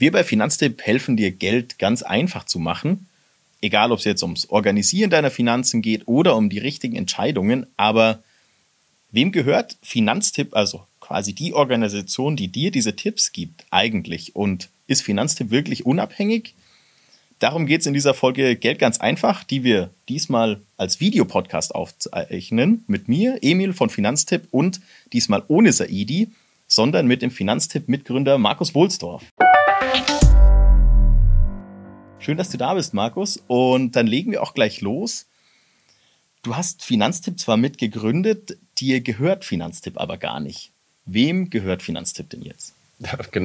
Wir 0.00 0.12
bei 0.12 0.24
Finanztipp 0.24 0.80
helfen 0.80 1.18
dir, 1.18 1.30
Geld 1.30 1.78
ganz 1.78 2.02
einfach 2.02 2.44
zu 2.44 2.58
machen. 2.58 3.06
Egal, 3.60 3.92
ob 3.92 3.98
es 3.98 4.06
jetzt 4.06 4.22
ums 4.22 4.46
Organisieren 4.48 5.10
deiner 5.10 5.30
Finanzen 5.30 5.82
geht 5.82 6.08
oder 6.08 6.36
um 6.36 6.48
die 6.48 6.58
richtigen 6.58 6.96
Entscheidungen. 6.96 7.66
Aber 7.76 8.22
wem 9.10 9.30
gehört 9.30 9.76
Finanztipp, 9.82 10.56
also 10.56 10.86
quasi 11.00 11.34
die 11.34 11.52
Organisation, 11.52 12.34
die 12.34 12.48
dir 12.48 12.70
diese 12.70 12.96
Tipps 12.96 13.32
gibt, 13.32 13.66
eigentlich? 13.70 14.34
Und 14.34 14.70
ist 14.86 15.02
Finanztipp 15.02 15.50
wirklich 15.50 15.84
unabhängig? 15.84 16.54
Darum 17.38 17.66
geht 17.66 17.82
es 17.82 17.86
in 17.86 17.92
dieser 17.92 18.14
Folge 18.14 18.56
Geld 18.56 18.78
ganz 18.78 19.00
einfach, 19.00 19.44
die 19.44 19.64
wir 19.64 19.90
diesmal 20.08 20.62
als 20.78 21.00
Videopodcast 21.00 21.74
aufzeichnen. 21.74 22.84
Mit 22.86 23.08
mir, 23.08 23.40
Emil 23.42 23.74
von 23.74 23.90
Finanztipp 23.90 24.48
und 24.50 24.80
diesmal 25.12 25.42
ohne 25.48 25.74
Saidi, 25.74 26.30
sondern 26.68 27.06
mit 27.06 27.20
dem 27.20 27.30
Finanztipp-Mitgründer 27.30 28.38
Markus 28.38 28.74
Wohlsdorf. 28.74 29.24
Schön, 32.20 32.36
dass 32.36 32.50
du 32.50 32.58
da 32.58 32.74
bist, 32.74 32.92
Markus. 32.92 33.42
Und 33.46 33.96
dann 33.96 34.06
legen 34.06 34.30
wir 34.30 34.42
auch 34.42 34.52
gleich 34.52 34.82
los. 34.82 35.26
Du 36.42 36.54
hast 36.54 36.84
Finanztipp 36.84 37.40
zwar 37.40 37.56
mitgegründet, 37.56 38.58
dir 38.78 39.00
gehört 39.00 39.46
Finanztipp 39.46 39.98
aber 39.98 40.18
gar 40.18 40.38
nicht. 40.38 40.70
Wem 41.06 41.48
gehört 41.48 41.82
Finanztipp 41.82 42.28
denn 42.30 42.42
jetzt? 42.42 42.74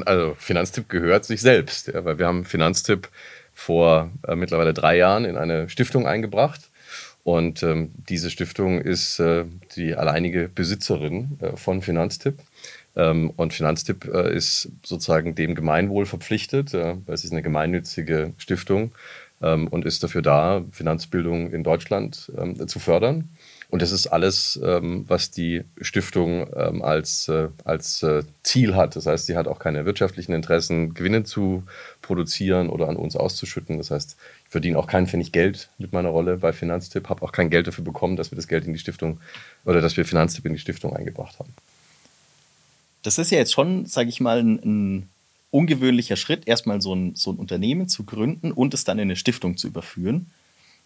Also 0.05 0.35
Finanztipp 0.37 0.89
gehört 0.89 1.23
sich 1.23 1.39
selbst, 1.39 1.87
ja, 1.87 2.03
weil 2.03 2.19
wir 2.19 2.27
haben 2.27 2.43
Finanztipp 2.43 3.09
vor 3.53 4.11
äh, 4.27 4.35
mittlerweile 4.35 4.73
drei 4.73 4.97
Jahren 4.97 5.23
in 5.23 5.37
eine 5.37 5.69
Stiftung 5.69 6.05
eingebracht. 6.05 6.69
Und 7.23 7.63
ähm, 7.63 7.91
diese 7.95 8.29
Stiftung 8.29 8.81
ist 8.81 9.19
äh, 9.19 9.45
die 9.77 9.95
alleinige 9.95 10.49
Besitzerin 10.49 11.39
äh, 11.41 11.55
von 11.55 11.81
Finanztipp. 11.81 12.37
Ähm, 12.95 13.31
und 13.35 13.53
Finanztipp 13.53 14.05
äh, 14.05 14.33
ist 14.33 14.69
sozusagen 14.83 15.35
dem 15.35 15.55
Gemeinwohl 15.55 16.05
verpflichtet. 16.05 16.73
Äh, 16.73 16.95
es 17.07 17.23
ist 17.25 17.31
eine 17.31 17.41
gemeinnützige 17.41 18.33
Stiftung 18.37 18.91
ähm, 19.41 19.67
und 19.67 19.85
ist 19.85 20.03
dafür 20.03 20.21
da, 20.21 20.63
Finanzbildung 20.71 21.51
in 21.51 21.63
Deutschland 21.63 22.31
ähm, 22.37 22.67
zu 22.67 22.79
fördern. 22.79 23.29
Und 23.69 23.81
das 23.81 23.91
ist 23.91 24.07
alles, 24.07 24.59
was 24.61 25.31
die 25.31 25.63
Stiftung 25.81 26.53
als, 26.53 27.27
äh, 27.27 27.47
als 27.65 28.05
Ziel 28.43 28.75
hat. 28.75 28.95
Das 28.95 29.07
heißt, 29.07 29.25
sie 29.25 29.35
hat 29.35 29.47
auch 29.47 29.57
keine 29.57 29.85
wirtschaftlichen 29.85 30.33
Interessen, 30.33 30.93
Gewinne 30.93 31.23
zu 31.23 31.63
produzieren 32.03 32.69
oder 32.69 32.87
an 32.87 32.95
uns 32.95 33.17
auszuschütten. 33.17 33.79
Das 33.79 33.89
heißt, 33.89 34.17
ich 34.45 34.51
verdiene 34.51 34.77
auch 34.77 34.85
keinen 34.85 35.07
Pfennig 35.07 35.31
Geld 35.31 35.69
mit 35.79 35.93
meiner 35.93 36.09
Rolle 36.09 36.37
bei 36.37 36.53
Finanztipp, 36.53 37.09
habe 37.09 37.23
auch 37.23 37.31
kein 37.31 37.49
Geld 37.49 37.65
dafür 37.65 37.83
bekommen, 37.83 38.15
dass 38.15 38.31
wir 38.31 38.35
das 38.35 38.47
Geld 38.47 38.65
in 38.65 38.71
die 38.71 38.79
Stiftung 38.79 39.19
oder 39.65 39.81
dass 39.81 39.97
wir 39.97 40.05
Finanztipp 40.05 40.45
in 40.45 40.53
die 40.53 40.59
Stiftung 40.59 40.95
eingebracht 40.95 41.39
haben. 41.39 41.51
Das 43.05 43.17
ist 43.19 43.31
ja 43.31 43.37
jetzt 43.37 43.53
schon, 43.53 43.85
sage 43.85 44.09
ich 44.09 44.19
mal, 44.19 44.39
ein, 44.39 44.59
ein, 44.63 45.09
ungewöhnlicher 45.51 46.17
Schritt, 46.17 46.47
erstmal 46.47 46.81
so 46.81 46.93
ein, 46.93 47.15
so 47.15 47.31
ein 47.31 47.37
Unternehmen 47.37 47.87
zu 47.87 48.03
gründen 48.03 48.51
und 48.51 48.73
es 48.73 48.83
dann 48.83 48.99
in 48.99 49.03
eine 49.03 49.15
Stiftung 49.15 49.55
zu 49.55 49.67
überführen. 49.67 50.29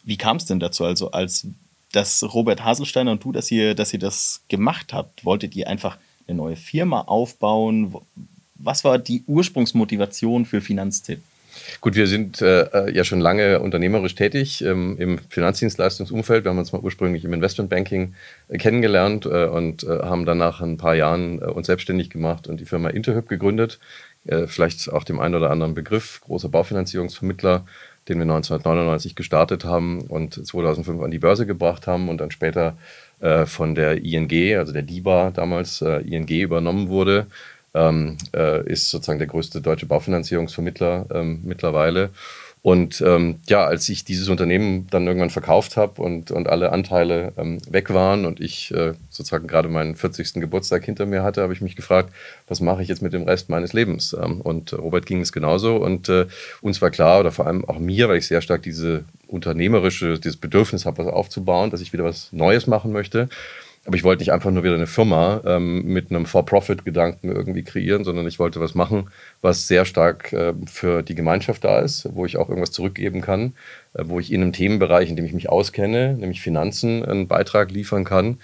Wie 0.03 0.17
kam 0.17 0.37
es 0.37 0.45
denn 0.45 0.59
dazu? 0.59 0.85
Also 0.85 1.11
als 1.11 1.47
das 1.91 2.21
Robert 2.21 2.63
Haselsteiner 2.63 3.13
und 3.13 3.23
du, 3.23 3.31
dass 3.31 3.49
ihr, 3.49 3.73
dass 3.73 3.93
ihr 3.93 3.99
das 3.99 4.41
gemacht 4.47 4.93
habt, 4.93 5.25
wolltet 5.25 5.55
ihr 5.55 5.67
einfach 5.67 5.97
eine 6.27 6.37
neue 6.37 6.55
Firma 6.55 7.01
aufbauen? 7.01 7.95
Was 8.55 8.83
war 8.83 8.99
die 8.99 9.23
Ursprungsmotivation 9.25 10.45
für 10.45 10.61
Finanztipp? 10.61 11.23
Gut, 11.81 11.95
wir 11.95 12.07
sind 12.07 12.41
äh, 12.41 12.61
äh, 12.61 12.91
ja 12.91 13.03
schon 13.03 13.19
lange 13.19 13.59
unternehmerisch 13.59 14.15
tätig 14.15 14.61
ähm, 14.61 14.97
im 14.99 15.17
Finanzdienstleistungsumfeld. 15.29 16.43
Wir 16.43 16.49
haben 16.49 16.59
uns 16.59 16.73
mal 16.73 16.81
ursprünglich 16.81 17.23
im 17.23 17.33
Investmentbanking 17.33 18.15
äh, 18.49 18.57
kennengelernt 18.57 19.25
äh, 19.25 19.45
und 19.45 19.83
äh, 19.83 19.87
haben 19.87 20.25
dann 20.25 20.37
nach 20.37 20.61
ein 20.61 20.77
paar 20.77 20.95
Jahren 20.95 21.41
äh, 21.41 21.45
uns 21.45 21.67
selbstständig 21.67 22.09
gemacht 22.09 22.47
und 22.47 22.59
die 22.59 22.65
Firma 22.65 22.89
Interhyp 22.89 23.27
gegründet. 23.27 23.79
vielleicht 24.47 24.91
auch 24.91 25.05
dem 25.05 25.19
einen 25.19 25.35
oder 25.35 25.49
anderen 25.49 25.73
Begriff, 25.73 26.19
großer 26.25 26.49
Baufinanzierungsvermittler, 26.49 27.65
den 28.09 28.17
wir 28.17 28.23
1999 28.23 29.15
gestartet 29.15 29.63
haben 29.63 30.01
und 30.01 30.45
2005 30.45 31.01
an 31.01 31.09
die 31.09 31.19
Börse 31.19 31.45
gebracht 31.45 31.87
haben 31.87 32.09
und 32.09 32.19
dann 32.19 32.29
später 32.29 32.77
von 33.45 33.75
der 33.75 34.03
ING, 34.03 34.57
also 34.57 34.73
der 34.73 34.83
DIBA 34.83 35.31
damals 35.31 35.81
ING 35.81 36.27
übernommen 36.27 36.89
wurde 36.89 37.27
ähm, 37.73 38.17
äh, 38.35 38.65
ist 38.67 38.89
sozusagen 38.89 39.19
der 39.19 39.27
größte 39.27 39.61
deutsche 39.61 39.85
Baufinanzierungsvermittler 39.85 41.05
ähm, 41.13 41.41
mittlerweile. 41.43 42.11
Und 42.61 42.99
ähm, 43.01 43.39
ja, 43.47 43.65
als 43.65 43.87
ich 43.87 44.03
dieses 44.03 44.27
Unternehmen 44.27 44.87
dann 44.91 45.07
irgendwann 45.07 45.29
verkauft 45.29 45.77
habe 45.77 46.01
und, 46.01 46.29
und 46.31 46.49
alle 46.49 46.73
Anteile 46.73 47.31
ähm, 47.37 47.59
weg 47.69 47.93
waren 47.93 48.25
und 48.25 48.41
ich 48.41 48.71
äh, 48.71 48.93
sozusagen 49.09 49.47
gerade 49.47 49.69
meinen 49.69 49.95
40. 49.95 50.33
Geburtstag 50.35 50.83
hinter 50.83 51.05
mir 51.05 51.23
hatte, 51.23 51.41
habe 51.41 51.53
ich 51.53 51.61
mich 51.61 51.77
gefragt, 51.77 52.13
was 52.49 52.59
mache 52.59 52.81
ich 52.81 52.89
jetzt 52.89 53.01
mit 53.01 53.13
dem 53.13 53.23
Rest 53.23 53.47
meines 53.49 53.71
Lebens? 53.71 54.13
Ähm, 54.13 54.41
und 54.41 54.73
Robert 54.73 55.05
ging 55.05 55.21
es 55.21 55.31
genauso. 55.31 55.77
Und 55.77 56.09
äh, 56.09 56.25
uns 56.61 56.81
war 56.81 56.91
klar, 56.91 57.21
oder 57.21 57.31
vor 57.31 57.47
allem 57.47 57.63
auch 57.63 57.79
mir, 57.79 58.09
weil 58.09 58.17
ich 58.17 58.27
sehr 58.27 58.41
stark 58.41 58.61
diese 58.63 59.05
unternehmerische, 59.27 60.19
dieses 60.19 60.37
Bedürfnis 60.37 60.85
habe, 60.85 61.05
was 61.05 61.13
aufzubauen, 61.13 61.69
dass 61.69 61.79
ich 61.79 61.93
wieder 61.93 62.03
was 62.03 62.33
Neues 62.33 62.67
machen 62.67 62.91
möchte. 62.91 63.29
Aber 63.89 63.95
ich 63.95 64.03
wollte 64.03 64.21
nicht 64.21 64.31
einfach 64.31 64.51
nur 64.51 64.63
wieder 64.63 64.75
eine 64.75 64.85
Firma 64.85 65.41
ähm, 65.45 65.83
mit 65.83 66.11
einem 66.11 66.27
For-Profit-Gedanken 66.27 67.31
irgendwie 67.31 67.63
kreieren, 67.63 68.03
sondern 68.03 68.27
ich 68.27 68.37
wollte 68.37 68.59
was 68.59 68.75
machen, 68.75 69.09
was 69.41 69.67
sehr 69.67 69.83
stark 69.83 70.31
äh, 70.31 70.53
für 70.71 71.01
die 71.01 71.15
Gemeinschaft 71.15 71.63
da 71.63 71.79
ist, 71.79 72.07
wo 72.13 72.23
ich 72.23 72.37
auch 72.37 72.49
irgendwas 72.49 72.71
zurückgeben 72.71 73.21
kann, 73.21 73.53
äh, 73.95 74.03
wo 74.05 74.19
ich 74.19 74.31
in 74.31 74.43
einem 74.43 74.53
Themenbereich, 74.53 75.09
in 75.09 75.15
dem 75.15 75.25
ich 75.25 75.33
mich 75.33 75.49
auskenne, 75.49 76.13
nämlich 76.13 76.39
Finanzen, 76.39 77.03
einen 77.03 77.27
Beitrag 77.27 77.71
liefern 77.71 78.03
kann. 78.03 78.37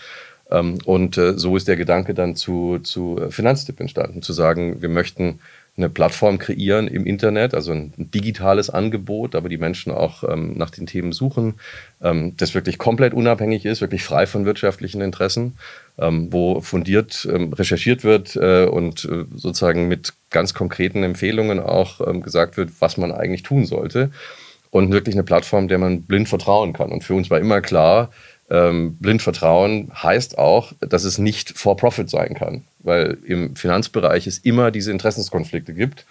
Ähm, 0.49 0.79
und 0.83 1.15
äh, 1.19 1.37
so 1.37 1.55
ist 1.55 1.67
der 1.67 1.75
Gedanke 1.75 2.15
dann 2.15 2.35
zu, 2.35 2.79
zu 2.79 3.19
Finanztipp 3.29 3.79
entstanden, 3.79 4.23
zu 4.23 4.33
sagen, 4.33 4.81
wir 4.81 4.89
möchten 4.89 5.41
eine 5.77 5.89
Plattform 5.89 6.37
kreieren 6.37 6.87
im 6.87 7.05
Internet, 7.05 7.53
also 7.53 7.73
ein 7.73 7.93
digitales 7.97 8.69
Angebot, 8.69 9.35
aber 9.35 9.49
die 9.49 9.57
Menschen 9.57 9.91
auch 9.91 10.23
ähm, 10.23 10.57
nach 10.57 10.69
den 10.69 10.85
Themen 10.85 11.11
suchen, 11.11 11.55
ähm, 12.01 12.33
das 12.37 12.55
wirklich 12.55 12.77
komplett 12.77 13.13
unabhängig 13.13 13.65
ist, 13.65 13.81
wirklich 13.81 14.03
frei 14.03 14.25
von 14.25 14.45
wirtschaftlichen 14.45 15.01
Interessen, 15.01 15.57
ähm, 15.97 16.31
wo 16.31 16.61
fundiert 16.61 17.27
ähm, 17.29 17.51
recherchiert 17.51 18.05
wird 18.05 18.37
äh, 18.37 18.65
und 18.65 19.03
äh, 19.05 19.25
sozusagen 19.35 19.89
mit 19.89 20.13
ganz 20.29 20.53
konkreten 20.53 21.03
Empfehlungen 21.03 21.59
auch 21.59 21.99
ähm, 22.07 22.21
gesagt 22.21 22.55
wird, 22.55 22.69
was 22.79 22.95
man 22.95 23.11
eigentlich 23.11 23.43
tun 23.43 23.65
sollte. 23.65 24.11
Und 24.71 24.91
wirklich 24.91 25.15
eine 25.15 25.23
Plattform, 25.23 25.69
der 25.69 25.77
man 25.77 26.01
blind 26.01 26.27
vertrauen 26.27 26.73
kann. 26.73 26.91
Und 26.91 27.05
für 27.05 27.13
uns 27.13 27.29
war 27.29 27.39
immer 27.39 27.61
klar, 27.61 28.11
ähm, 28.49 28.97
blind 28.97 29.21
vertrauen 29.21 29.89
heißt 29.93 30.37
auch, 30.37 30.73
dass 30.81 31.05
es 31.05 31.17
nicht 31.17 31.57
for 31.57 31.77
profit 31.77 32.09
sein 32.09 32.33
kann, 32.33 32.65
weil 32.85 33.17
im 33.25 33.55
Finanzbereich 33.55 34.27
es 34.27 34.37
immer 34.37 34.71
diese 34.71 34.91
Interessenskonflikte 34.91 35.73
gibt 35.73 36.05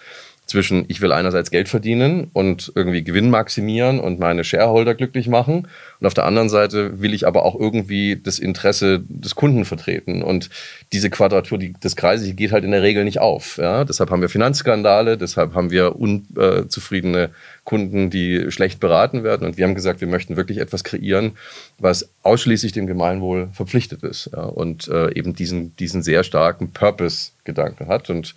zwischen, 0.46 0.84
ich 0.88 1.00
will 1.00 1.12
einerseits 1.12 1.50
Geld 1.50 1.68
verdienen 1.68 2.30
und 2.32 2.70
irgendwie 2.74 3.02
Gewinn 3.02 3.30
maximieren 3.30 3.98
und 3.98 4.18
meine 4.18 4.44
Shareholder 4.44 4.94
glücklich 4.94 5.26
machen. 5.26 5.66
Und 6.00 6.06
auf 6.06 6.12
der 6.12 6.26
anderen 6.26 6.50
Seite 6.50 7.00
will 7.00 7.14
ich 7.14 7.26
aber 7.26 7.44
auch 7.44 7.58
irgendwie 7.58 8.20
das 8.22 8.38
Interesse 8.38 9.02
des 9.08 9.34
Kunden 9.34 9.64
vertreten. 9.64 10.22
Und 10.22 10.50
diese 10.92 11.08
Quadratur 11.08 11.58
des 11.58 11.96
Kreises 11.96 12.36
geht 12.36 12.52
halt 12.52 12.64
in 12.64 12.72
der 12.72 12.82
Regel 12.82 13.04
nicht 13.04 13.20
auf. 13.20 13.56
Ja? 13.56 13.84
Deshalb 13.84 14.10
haben 14.10 14.20
wir 14.20 14.28
Finanzskandale, 14.28 15.16
deshalb 15.16 15.54
haben 15.54 15.70
wir 15.70 15.96
unzufriedene 15.96 17.30
Kunden, 17.64 18.10
die 18.10 18.50
schlecht 18.50 18.80
beraten 18.80 19.24
werden. 19.24 19.46
Und 19.46 19.56
wir 19.56 19.64
haben 19.64 19.74
gesagt, 19.74 20.02
wir 20.02 20.08
möchten 20.08 20.36
wirklich 20.36 20.58
etwas 20.58 20.84
kreieren, 20.84 21.32
was 21.78 22.10
ausschließlich 22.22 22.72
dem 22.72 22.86
Gemeinwohl 22.86 23.48
verpflichtet 23.54 24.02
ist 24.02 24.30
ja? 24.34 24.42
und 24.42 24.88
äh, 24.88 25.14
eben 25.14 25.34
diesen, 25.34 25.74
diesen 25.76 26.02
sehr 26.02 26.22
starken 26.22 26.72
Purpose-Gedanken 26.72 27.88
hat. 27.88 28.10
Und 28.10 28.34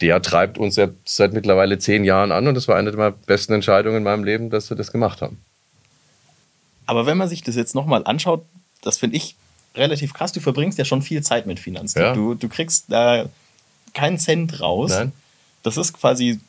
der 0.00 0.22
treibt 0.22 0.58
uns 0.58 0.76
jetzt 0.76 0.94
seit 1.04 1.32
mittlerweile 1.32 1.78
zehn 1.78 2.04
Jahren 2.04 2.32
an 2.32 2.46
und 2.46 2.54
das 2.54 2.68
war 2.68 2.76
eine 2.76 2.92
der 2.92 3.10
besten 3.10 3.52
Entscheidungen 3.52 3.98
in 3.98 4.02
meinem 4.02 4.24
Leben, 4.24 4.50
dass 4.50 4.70
wir 4.70 4.76
das 4.76 4.92
gemacht 4.92 5.20
haben. 5.20 5.38
Aber 6.86 7.06
wenn 7.06 7.18
man 7.18 7.28
sich 7.28 7.42
das 7.42 7.54
jetzt 7.54 7.74
nochmal 7.74 8.02
anschaut, 8.04 8.44
das 8.82 8.98
finde 8.98 9.16
ich 9.16 9.36
relativ 9.74 10.14
krass. 10.14 10.32
Du 10.32 10.40
verbringst 10.40 10.78
ja 10.78 10.84
schon 10.84 11.02
viel 11.02 11.22
Zeit 11.22 11.46
mit 11.46 11.60
Finanzen. 11.60 12.00
Ja. 12.00 12.14
Du, 12.14 12.34
du 12.34 12.48
kriegst 12.48 12.86
da 12.88 13.26
keinen 13.94 14.18
Cent 14.18 14.60
raus. 14.60 14.90
Nein. 14.90 15.12
Das 15.62 15.76
ist 15.76 15.92
quasi 15.92 16.40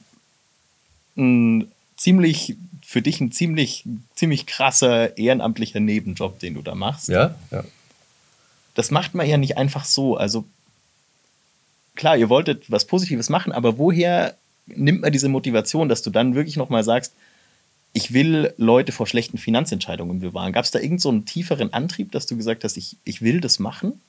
ein 1.18 1.70
ziemlich, 1.98 2.56
für 2.84 3.02
dich 3.02 3.20
ein 3.20 3.32
ziemlich, 3.32 3.84
ziemlich 4.16 4.46
krasser 4.48 5.18
ehrenamtlicher 5.18 5.80
Nebenjob, 5.80 6.40
den 6.40 6.56
du 6.56 6.62
da 6.62 6.74
machst. 6.74 7.10
Ja, 7.10 7.36
ja. 7.52 7.64
Das 8.74 8.90
macht 8.90 9.14
man 9.14 9.28
ja 9.28 9.38
nicht 9.38 9.58
einfach 9.58 9.84
so. 9.84 10.16
Also 10.16 10.46
klar, 12.02 12.18
ihr 12.18 12.30
wolltet 12.30 12.70
was 12.72 12.86
Positives 12.86 13.30
machen, 13.30 13.52
aber 13.52 13.78
woher 13.78 14.36
nimmt 14.66 15.02
man 15.02 15.12
diese 15.12 15.30
Motivation, 15.30 15.88
dass 15.88 16.02
du 16.02 16.10
dann 16.10 16.34
wirklich 16.34 16.58
nochmal 16.58 16.84
sagst, 16.84 17.14
ich 17.94 18.12
will 18.12 18.56
Leute 18.58 18.92
vor 18.92 19.06
schlechten 19.06 19.38
Finanzentscheidungen 19.38 20.20
bewahren? 20.20 20.52
Gab 20.52 20.66
es 20.66 20.72
da 20.72 20.80
irgendeinen 20.80 21.00
so 21.00 21.20
tieferen 21.20 21.74
Antrieb, 21.74 22.12
dass 22.12 22.26
du 22.26 22.36
gesagt 22.36 22.64
hast, 22.64 22.76
ich, 22.76 22.98
ich 23.04 23.22
will 23.22 23.40
das 23.40 23.60
machen? 23.60 24.02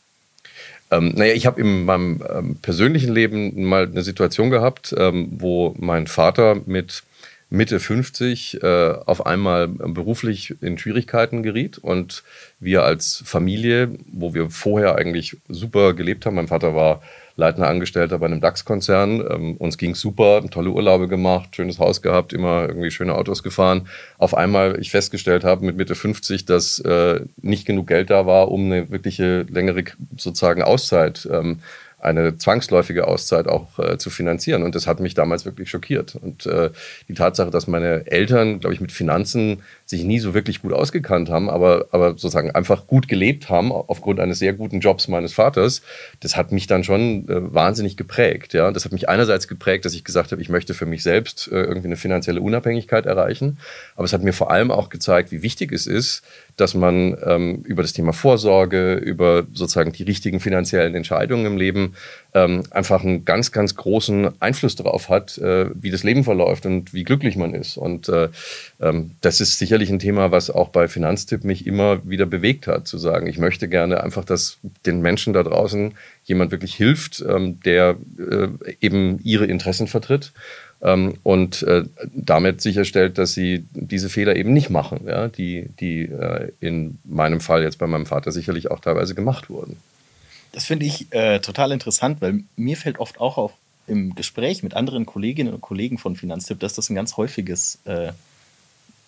Ähm, 0.91 1.13
naja, 1.15 1.35
ich 1.35 1.45
habe 1.45 1.61
in 1.61 1.85
meinem 1.85 2.23
ähm, 2.35 2.57
persönlichen 2.63 3.13
Leben 3.13 3.63
mal 3.65 3.87
eine 3.87 4.03
Situation 4.03 4.49
gehabt, 4.49 4.95
ähm, 4.97 5.29
wo 5.33 5.75
mein 5.79 6.07
Vater 6.07 6.63
mit 6.65 7.03
Mitte 7.51 7.79
50 7.79 8.63
äh, 8.63 8.95
auf 9.05 9.27
einmal 9.27 9.69
beruflich 9.69 10.55
in 10.63 10.79
Schwierigkeiten 10.79 11.43
geriet 11.43 11.77
und 11.77 12.23
wir 12.59 12.85
als 12.85 13.23
Familie, 13.27 13.91
wo 14.11 14.33
wir 14.33 14.49
vorher 14.49 14.97
eigentlich 14.97 15.37
super 15.51 15.93
gelebt 15.93 16.25
haben, 16.25 16.37
mein 16.37 16.49
Vater 16.49 16.75
war 16.75 17.03
leitender 17.37 17.69
Angestellter 17.69 18.19
bei 18.19 18.27
einem 18.27 18.41
DAX-Konzern. 18.41 19.25
Ähm, 19.29 19.57
uns 19.57 19.79
ging 19.79 19.95
super, 19.95 20.43
tolle 20.51 20.71
Urlaube 20.71 21.09
gemacht, 21.09 21.57
schönes 21.57 21.79
Haus 21.79 22.03
gehabt, 22.03 22.33
immer 22.33 22.69
irgendwie 22.69 22.91
schöne 22.91 23.15
Autos 23.15 23.43
gefahren. 23.43 23.89
Auf 24.19 24.35
einmal 24.35 24.79
ich 24.81 24.91
festgestellt 24.91 25.45
habe 25.45 25.65
mit 25.65 25.77
Mitte 25.77 25.95
50, 25.95 26.45
dass 26.45 26.79
äh, 26.81 27.21
nicht 27.41 27.67
genug 27.67 27.87
Geld 27.87 28.11
da 28.11 28.27
war, 28.27 28.51
um 28.51 28.67
eine 28.67 28.91
wirkliche 28.91 29.43
längere 29.43 29.85
sozusagen 30.17 30.63
Auszeit 30.63 31.29
ähm, 31.31 31.61
eine 32.03 32.37
zwangsläufige 32.37 33.07
Auszeit 33.07 33.47
auch 33.47 33.79
äh, 33.79 33.97
zu 33.97 34.11
finanzieren. 34.11 34.65
Und 34.65 34.75
das 34.75 34.89
hat 34.89 34.99
mich 34.99 35.15
damals 35.15 35.45
wirklich 35.45 35.71
schockiert. 35.71 36.17
Und 36.17 36.47
äh, 36.47 36.71
die 37.09 37.15
Tatsache, 37.15 37.51
dass 37.51 37.69
meine 37.69 38.07
Eltern, 38.09 38.59
glaube 38.59 38.75
ich, 38.75 38.81
mit 38.81 38.91
Finanzen 38.91 39.63
sich 39.93 40.05
nie 40.05 40.19
so 40.19 40.35
wirklich 40.35 40.63
gut 40.63 40.73
ausgekannt 40.73 41.31
haben, 41.31 41.49
aber, 41.49 41.87
aber 41.93 42.11
sozusagen 42.11 42.51
einfach 42.51 42.87
gut 42.87 43.09
gelebt 43.09 43.49
haben, 43.49 43.71
aufgrund 43.71 44.19
eines 44.19 44.39
sehr 44.39 44.53
guten 44.53 44.81
Jobs 44.81 45.07
meines 45.07 45.33
Vaters, 45.33 45.83
das 46.21 46.37
hat 46.37 46.51
mich 46.51 46.67
dann 46.67 46.83
schon 46.83 47.29
äh, 47.29 47.55
wahnsinnig 47.55 47.97
geprägt. 47.97 48.55
Ja? 48.55 48.71
Das 48.73 48.85
hat 48.85 48.93
mich 48.93 49.09
einerseits 49.09 49.47
geprägt, 49.47 49.85
dass 49.85 49.95
ich 49.95 50.03
gesagt 50.03 50.33
habe, 50.33 50.43
ich 50.43 50.49
möchte 50.49 50.75
für 50.75 50.87
mich 50.87 51.03
selbst 51.03 51.49
äh, 51.53 51.63
irgendwie 51.63 51.89
eine 51.89 51.97
finanzielle 51.97 52.41
Unabhängigkeit 52.41 53.07
erreichen. 53.07 53.59
Aber 53.95 54.05
es 54.05 54.13
hat 54.13 54.23
mir 54.23 54.33
vor 54.33 54.51
allem 54.51 54.71
auch 54.71 54.89
gezeigt, 54.89 55.31
wie 55.31 55.43
wichtig 55.43 55.73
es 55.73 55.87
ist, 55.87 56.23
dass 56.57 56.75
man 56.75 57.17
ähm, 57.25 57.63
über 57.65 57.83
das 57.83 57.93
Thema 57.93 58.13
Vorsorge, 58.13 58.95
über 58.95 59.45
sozusagen 59.53 59.93
die 59.93 60.03
richtigen 60.03 60.41
finanziellen 60.41 60.95
Entscheidungen 60.95 61.47
im 61.47 61.57
Leben 61.57 61.95
ähm, 62.35 62.63
einfach 62.71 63.03
einen 63.03 63.25
ganz, 63.25 63.53
ganz 63.53 63.75
großen 63.75 64.41
Einfluss 64.41 64.77
darauf 64.77 65.09
hat, 65.09 65.39
äh, 65.39 65.67
wie 65.75 65.91
das 65.91 66.03
Leben 66.03 66.25
verläuft 66.25 66.67
und 66.67 66.95
wie 66.95 67.05
glücklich 67.05 67.37
man 67.37 67.55
ist. 67.55 67.77
Und 67.77 68.09
äh, 68.09 68.29
ähm, 68.81 69.13
das 69.21 69.41
ist 69.41 69.59
sicherlich 69.59 69.82
ein 69.91 69.99
Thema, 69.99 70.31
was 70.31 70.51
auch 70.51 70.69
bei 70.69 70.89
Finanztipp 70.89 71.45
mich 71.45 71.67
immer 71.67 72.09
wieder 72.09 72.27
bewegt 72.27 72.67
hat, 72.67 72.87
zu 72.87 72.99
sagen, 72.99 73.27
ich 73.27 73.39
möchte 73.39 73.69
gerne 73.69 74.03
einfach, 74.03 74.25
dass 74.25 74.59
den 74.87 75.01
Menschen 75.01 75.33
da 75.33 75.43
draußen 75.43 75.95
jemand 76.25 76.51
wirklich 76.51 76.75
hilft, 76.75 77.25
ähm, 77.27 77.61
der 77.61 77.97
äh, 78.19 78.49
eben 78.81 79.21
ihre 79.23 79.47
Interessen 79.47 79.87
vertritt 79.87 80.33
ähm, 80.83 81.15
und 81.23 81.63
äh, 81.63 81.85
damit 82.13 82.61
sicherstellt, 82.61 83.19
dass 83.19 83.35
sie 83.35 83.65
diese 83.73 84.09
Fehler 84.09 84.37
eben 84.37 84.53
nicht 84.53 84.71
machen, 84.71 85.03
ja, 85.07 85.29
die, 85.29 85.69
die 85.81 86.03
äh, 86.03 86.53
in 86.61 86.99
meinem 87.05 87.41
Fall 87.41 87.63
jetzt 87.63 87.79
bei 87.79 87.87
meinem 87.87 88.07
Vater 88.07 88.33
sicherlich 88.33 88.71
auch 88.71 88.81
teilweise 88.81 89.15
gemacht 89.15 89.51
wurden. 89.51 89.79
Das 90.53 90.65
finde 90.65 90.85
ich 90.87 91.07
äh, 91.13 91.41
total 91.41 91.73
interessant, 91.73 92.21
weil 92.21 92.41
mir 92.57 92.77
fällt 92.77 92.99
oft 92.99 93.21
auch 93.21 93.39
auf 93.39 93.53
im 93.87 94.15
Gespräch 94.15 94.63
mit 94.63 94.75
anderen 94.75 95.07
Kolleginnen 95.07 95.53
und 95.53 95.61
Kollegen 95.61 95.99
von 95.99 96.17
Finanztipp, 96.17 96.61
dass 96.61 96.75
das 96.75 96.89
ein 96.91 96.95
ganz 96.95 97.17
häufiges, 97.17 97.81
äh, 97.85 98.13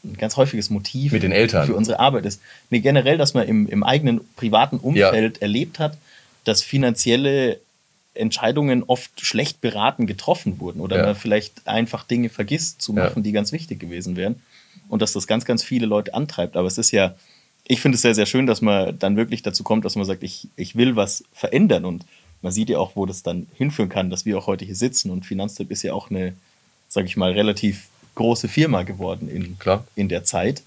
ein 0.05 0.17
ganz 0.17 0.37
häufiges 0.37 0.71
Motiv 0.71 1.13
mit 1.13 1.23
den 1.23 1.33
Eltern. 1.33 1.67
für 1.67 1.75
unsere 1.75 1.99
Arbeit 1.99 2.27
ist. 2.27 2.41
Nee, 2.71 2.81
generell, 2.81 3.19
dass 3.19 3.35
man 3.35 3.47
im, 3.49 3.69
im 3.69 3.83
eigenen 3.83 4.21
privaten 4.37 4.79
Umfeld 4.79 5.37
ja. 5.37 5.43
erlebt 5.43 5.79
hat, 5.79 5.97
dass 6.45 6.63
finanzielle 6.63 7.59
Entscheidungen 8.15 8.85
oft 8.85 9.21
schlecht 9.21 9.61
beraten 9.61 10.07
getroffen 10.07 10.61
wurden 10.61 10.81
oder 10.81 10.99
ja. 10.99 11.07
man 11.07 11.17
vielleicht 11.17 11.67
einfach 11.67 12.05
Dinge 12.05 12.29
vergisst 12.29 12.81
zu 12.81 12.93
machen, 12.93 13.19
ja. 13.19 13.23
die 13.23 13.33
ganz 13.33 13.53
wichtig 13.53 13.81
gewesen 13.81 14.17
wären. 14.17 14.37
Und 14.89 15.03
dass 15.03 15.13
das 15.13 15.27
ganz, 15.27 15.45
ganz 15.45 15.65
viele 15.65 15.87
Leute 15.87 16.15
antreibt. 16.15 16.57
Aber 16.57 16.69
es 16.69 16.79
ist 16.79 16.91
ja, 16.91 17.15
ich 17.67 17.81
finde 17.81 17.97
es 17.97 18.03
sehr, 18.03 18.15
sehr 18.15 18.27
schön, 18.27 18.47
dass 18.47 18.61
man 18.61 18.99
dann 18.99 19.17
wirklich 19.17 19.43
dazu 19.43 19.65
kommt, 19.65 19.85
dass 19.85 19.97
man 19.97 20.05
sagt, 20.05 20.23
ich, 20.23 20.49
ich 20.57 20.77
will 20.77 20.97
was 20.97 21.25
verändern. 21.33 21.85
Und 21.85 22.05
man 22.43 22.53
sieht 22.53 22.69
ja 22.69 22.79
auch, 22.79 22.95
wo 22.95 23.07
das 23.07 23.23
dann 23.23 23.47
hinführen 23.55 23.89
kann, 23.89 24.11
dass 24.11 24.27
wir 24.27 24.39
auch 24.39 24.47
heute 24.47 24.65
hier 24.65 24.77
sitzen. 24.77 25.11
Und 25.11 25.25
Finanztipp 25.25 25.71
ist 25.71 25.83
ja 25.83 25.95
auch 25.95 26.11
eine, 26.11 26.35
sage 26.89 27.07
ich 27.07 27.17
mal, 27.17 27.33
relativ 27.33 27.89
große 28.15 28.49
Firma 28.49 28.83
geworden 28.83 29.29
in, 29.29 29.59
Klar. 29.59 29.85
in 29.97 30.09
der 30.09 30.25
Zeit 30.25 30.63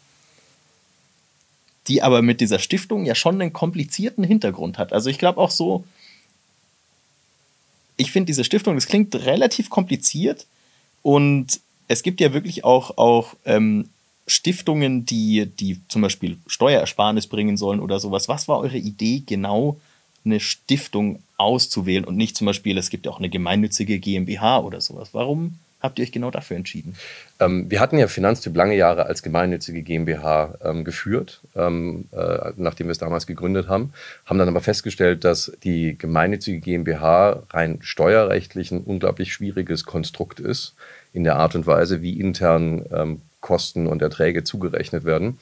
die 1.88 2.04
aber 2.04 2.22
mit 2.22 2.42
dieser 2.42 2.60
Stiftung 2.60 3.06
ja 3.06 3.16
schon 3.16 3.42
einen 3.42 3.54
komplizierten 3.54 4.24
Hintergrund 4.24 4.78
hat. 4.78 4.94
Also 4.94 5.10
ich 5.10 5.18
glaube 5.18 5.40
auch 5.40 5.52
so, 5.52 5.86
ich 7.96 8.12
finde 8.12 8.28
diese 8.28 8.44
Stiftung, 8.44 8.76
das 8.76 8.88
klingt 8.88 9.16
relativ 9.16 9.70
kompliziert 9.70 10.46
und 11.02 11.60
es 11.88 12.04
gibt 12.04 12.20
ja 12.20 12.34
wirklich 12.34 12.64
auch, 12.64 12.98
auch 12.98 13.36
ähm, 13.46 13.90
Stiftungen, 14.28 15.06
die, 15.06 15.46
die 15.46 15.80
zum 15.88 16.02
Beispiel 16.02 16.38
Steuerersparnis 16.48 17.28
bringen 17.28 17.56
sollen 17.56 17.80
oder 17.80 18.00
sowas. 18.00 18.28
Was 18.28 18.48
war 18.50 18.60
eure 18.60 18.78
Idee, 18.78 19.24
genau 19.26 19.80
eine 20.26 20.42
Stiftung 20.42 21.24
auszuwählen 21.38 22.04
und 22.04 22.18
nicht 22.18 22.36
zum 22.36 22.46
Beispiel, 22.46 22.78
es 22.78 22.90
gibt 22.90 23.06
ja 23.06 23.12
auch 23.14 23.20
eine 23.20 23.30
gemeinnützige 23.30 24.00
GmbH 24.00 24.60
oder 24.60 24.82
sowas? 24.82 25.10
Warum 25.14 25.58
habt 25.80 26.00
ihr 26.00 26.04
euch 26.04 26.12
genau 26.12 26.32
dafür 26.32 26.58
entschieden? 26.58 26.96
Ähm, 27.40 27.70
wir 27.70 27.80
hatten 27.80 27.98
ja 27.98 28.08
Finanztyp 28.08 28.56
lange 28.56 28.76
Jahre 28.76 29.06
als 29.06 29.22
gemeinnützige 29.22 29.82
GmbH 29.84 30.56
ähm, 30.64 30.84
geführt, 30.84 31.42
ähm, 31.56 32.06
äh, 32.12 32.52
nachdem 32.56 32.88
wir 32.88 32.92
es 32.92 32.98
damals 32.98 33.28
gegründet 33.28 33.68
haben, 33.68 33.94
haben 34.26 34.40
dann 34.40 34.50
aber 34.50 34.62
festgestellt, 34.62 35.24
dass 35.24 35.52
die 35.64 35.98
gemeinnützige 35.98 36.60
GmbH 36.60 37.44
rein 37.52 37.80
steuerrechtlich 37.82 38.72
ein 38.72 38.82
unglaublich 38.82 39.34
schwieriges 39.34 39.86
Konstrukt 39.86 40.40
ist 40.40 40.76
in 41.14 41.24
der 41.24 41.38
Art 41.38 41.56
und 41.56 41.68
Weise, 41.68 42.02
wie 42.02 42.20
intern 42.20 42.86
ähm, 42.92 43.22
Kosten 43.40 43.88
und 43.88 44.02
Erträge 44.02 44.44
zugerechnet 44.44 45.06
werden. 45.06 45.38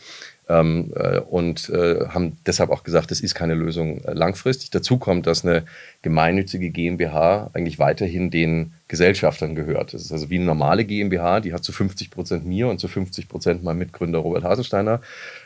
Ähm, 0.48 0.94
äh, 0.96 1.20
und 1.20 1.70
äh, 1.70 2.08
haben 2.10 2.38
deshalb 2.46 2.70
auch 2.70 2.84
gesagt, 2.84 3.10
das 3.10 3.20
ist 3.20 3.34
keine 3.34 3.56
Lösung 3.56 4.04
äh, 4.04 4.14
langfristig. 4.14 4.70
Dazu 4.70 4.98
kommt, 4.98 5.26
dass 5.26 5.44
eine 5.44 5.64
gemeinnützige 6.04 6.70
GmbH 6.70 7.50
eigentlich 7.54 7.80
weiterhin 7.80 8.30
den 8.30 8.74
Gesellschaftern 8.88 9.56
gehört. 9.56 9.96
Das 9.96 10.04
ist 10.04 10.12
also 10.12 10.30
wie 10.30 10.36
eine 10.36 10.46
normale 10.46 10.86
GmbH, 10.86 11.40
die 11.40 11.54
hat 11.54 11.64
zu 11.64 11.72
50 11.72 12.12
Prozent 12.12 12.46
mir 12.46 12.68
und 12.68 12.80
zu 12.80 12.88
50 12.88 13.28
Prozent 13.28 13.64
meinem 13.64 13.80
Mitgründer 13.80 14.20
Robert 14.20 14.44
Haselsteiner 14.44 15.02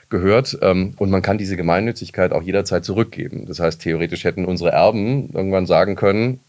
gehört. 0.10 0.58
Ähm, 0.62 0.94
und 0.98 1.10
man 1.10 1.22
kann 1.22 1.38
diese 1.38 1.56
Gemeinnützigkeit 1.56 2.34
auch 2.34 2.44
jederzeit 2.44 2.84
zurückgeben. 2.84 3.46
Das 3.46 3.62
heißt, 3.62 3.82
theoretisch 3.82 4.26
hätten 4.26 4.44
unsere 4.44 4.72
Erben 4.72 5.30
irgendwann 5.34 5.66
sagen 5.66 5.96
können, 5.96 6.42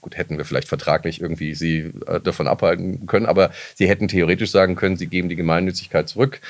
gut, 0.00 0.16
hätten 0.16 0.38
wir 0.38 0.46
vielleicht 0.46 0.68
vertraglich 0.68 1.20
irgendwie 1.20 1.54
sie 1.54 1.92
äh, 2.06 2.20
davon 2.20 2.48
abhalten 2.48 3.06
können, 3.06 3.26
aber 3.26 3.50
sie 3.74 3.88
hätten 3.88 4.08
theoretisch 4.08 4.50
sagen 4.50 4.76
können, 4.76 4.96
sie 4.96 5.08
geben 5.08 5.28
die 5.28 5.36
Gemeinnützigkeit 5.36 6.08
zurück. 6.08 6.40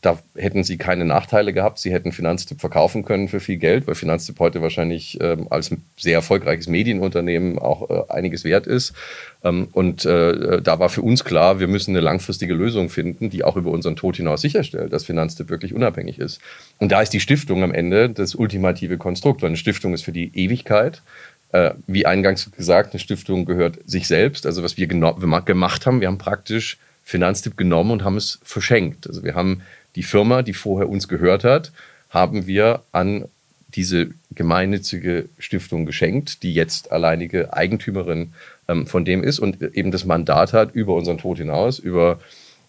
Da 0.00 0.18
hätten 0.36 0.62
sie 0.62 0.78
keine 0.78 1.04
Nachteile 1.04 1.52
gehabt. 1.52 1.78
Sie 1.78 1.92
hätten 1.92 2.12
Finanztipp 2.12 2.60
verkaufen 2.60 3.04
können 3.04 3.28
für 3.28 3.40
viel 3.40 3.56
Geld, 3.56 3.86
weil 3.86 3.94
Finanztipp 3.94 4.38
heute 4.38 4.62
wahrscheinlich 4.62 5.18
ähm, 5.20 5.48
als 5.50 5.74
sehr 5.96 6.14
erfolgreiches 6.14 6.68
Medienunternehmen 6.68 7.58
auch 7.58 7.90
äh, 7.90 8.12
einiges 8.12 8.44
wert 8.44 8.66
ist. 8.66 8.92
Ähm, 9.42 9.68
und 9.72 10.04
äh, 10.04 10.62
da 10.62 10.78
war 10.78 10.88
für 10.88 11.02
uns 11.02 11.24
klar, 11.24 11.58
wir 11.58 11.66
müssen 11.66 11.92
eine 11.92 12.00
langfristige 12.00 12.54
Lösung 12.54 12.90
finden, 12.90 13.30
die 13.30 13.42
auch 13.42 13.56
über 13.56 13.70
unseren 13.70 13.96
Tod 13.96 14.16
hinaus 14.16 14.40
sicherstellt, 14.40 14.92
dass 14.92 15.04
Finanztipp 15.04 15.50
wirklich 15.50 15.74
unabhängig 15.74 16.18
ist. 16.18 16.40
Und 16.78 16.92
da 16.92 17.02
ist 17.02 17.12
die 17.12 17.20
Stiftung 17.20 17.62
am 17.64 17.74
Ende 17.74 18.10
das 18.10 18.34
ultimative 18.34 18.98
Konstrukt, 18.98 19.42
weil 19.42 19.48
eine 19.48 19.56
Stiftung 19.56 19.94
ist 19.94 20.02
für 20.02 20.12
die 20.12 20.30
Ewigkeit. 20.34 21.02
Äh, 21.50 21.72
wie 21.86 22.06
eingangs 22.06 22.50
gesagt, 22.52 22.92
eine 22.92 23.00
Stiftung 23.00 23.46
gehört 23.46 23.78
sich 23.86 24.06
selbst. 24.06 24.46
Also 24.46 24.62
was 24.62 24.76
wir 24.76 24.86
gemacht 24.86 25.86
haben, 25.86 26.00
wir 26.00 26.08
haben 26.08 26.18
praktisch 26.18 26.78
Finanztipp 27.04 27.56
genommen 27.56 27.90
und 27.90 28.04
haben 28.04 28.18
es 28.18 28.38
verschenkt. 28.42 29.06
Also 29.06 29.24
wir 29.24 29.34
haben 29.34 29.62
die 29.98 30.04
Firma, 30.04 30.42
die 30.42 30.54
vorher 30.54 30.88
uns 30.88 31.08
gehört 31.08 31.42
hat, 31.42 31.72
haben 32.08 32.46
wir 32.46 32.82
an 32.92 33.24
diese 33.74 34.10
gemeinnützige 34.30 35.28
Stiftung 35.40 35.86
geschenkt, 35.86 36.44
die 36.44 36.54
jetzt 36.54 36.92
alleinige 36.92 37.52
Eigentümerin 37.52 38.32
ähm, 38.68 38.86
von 38.86 39.04
dem 39.04 39.24
ist 39.24 39.40
und 39.40 39.60
eben 39.60 39.90
das 39.90 40.04
Mandat 40.04 40.52
hat 40.52 40.72
über 40.72 40.94
unseren 40.94 41.18
Tod 41.18 41.38
hinaus, 41.38 41.80
über 41.80 42.20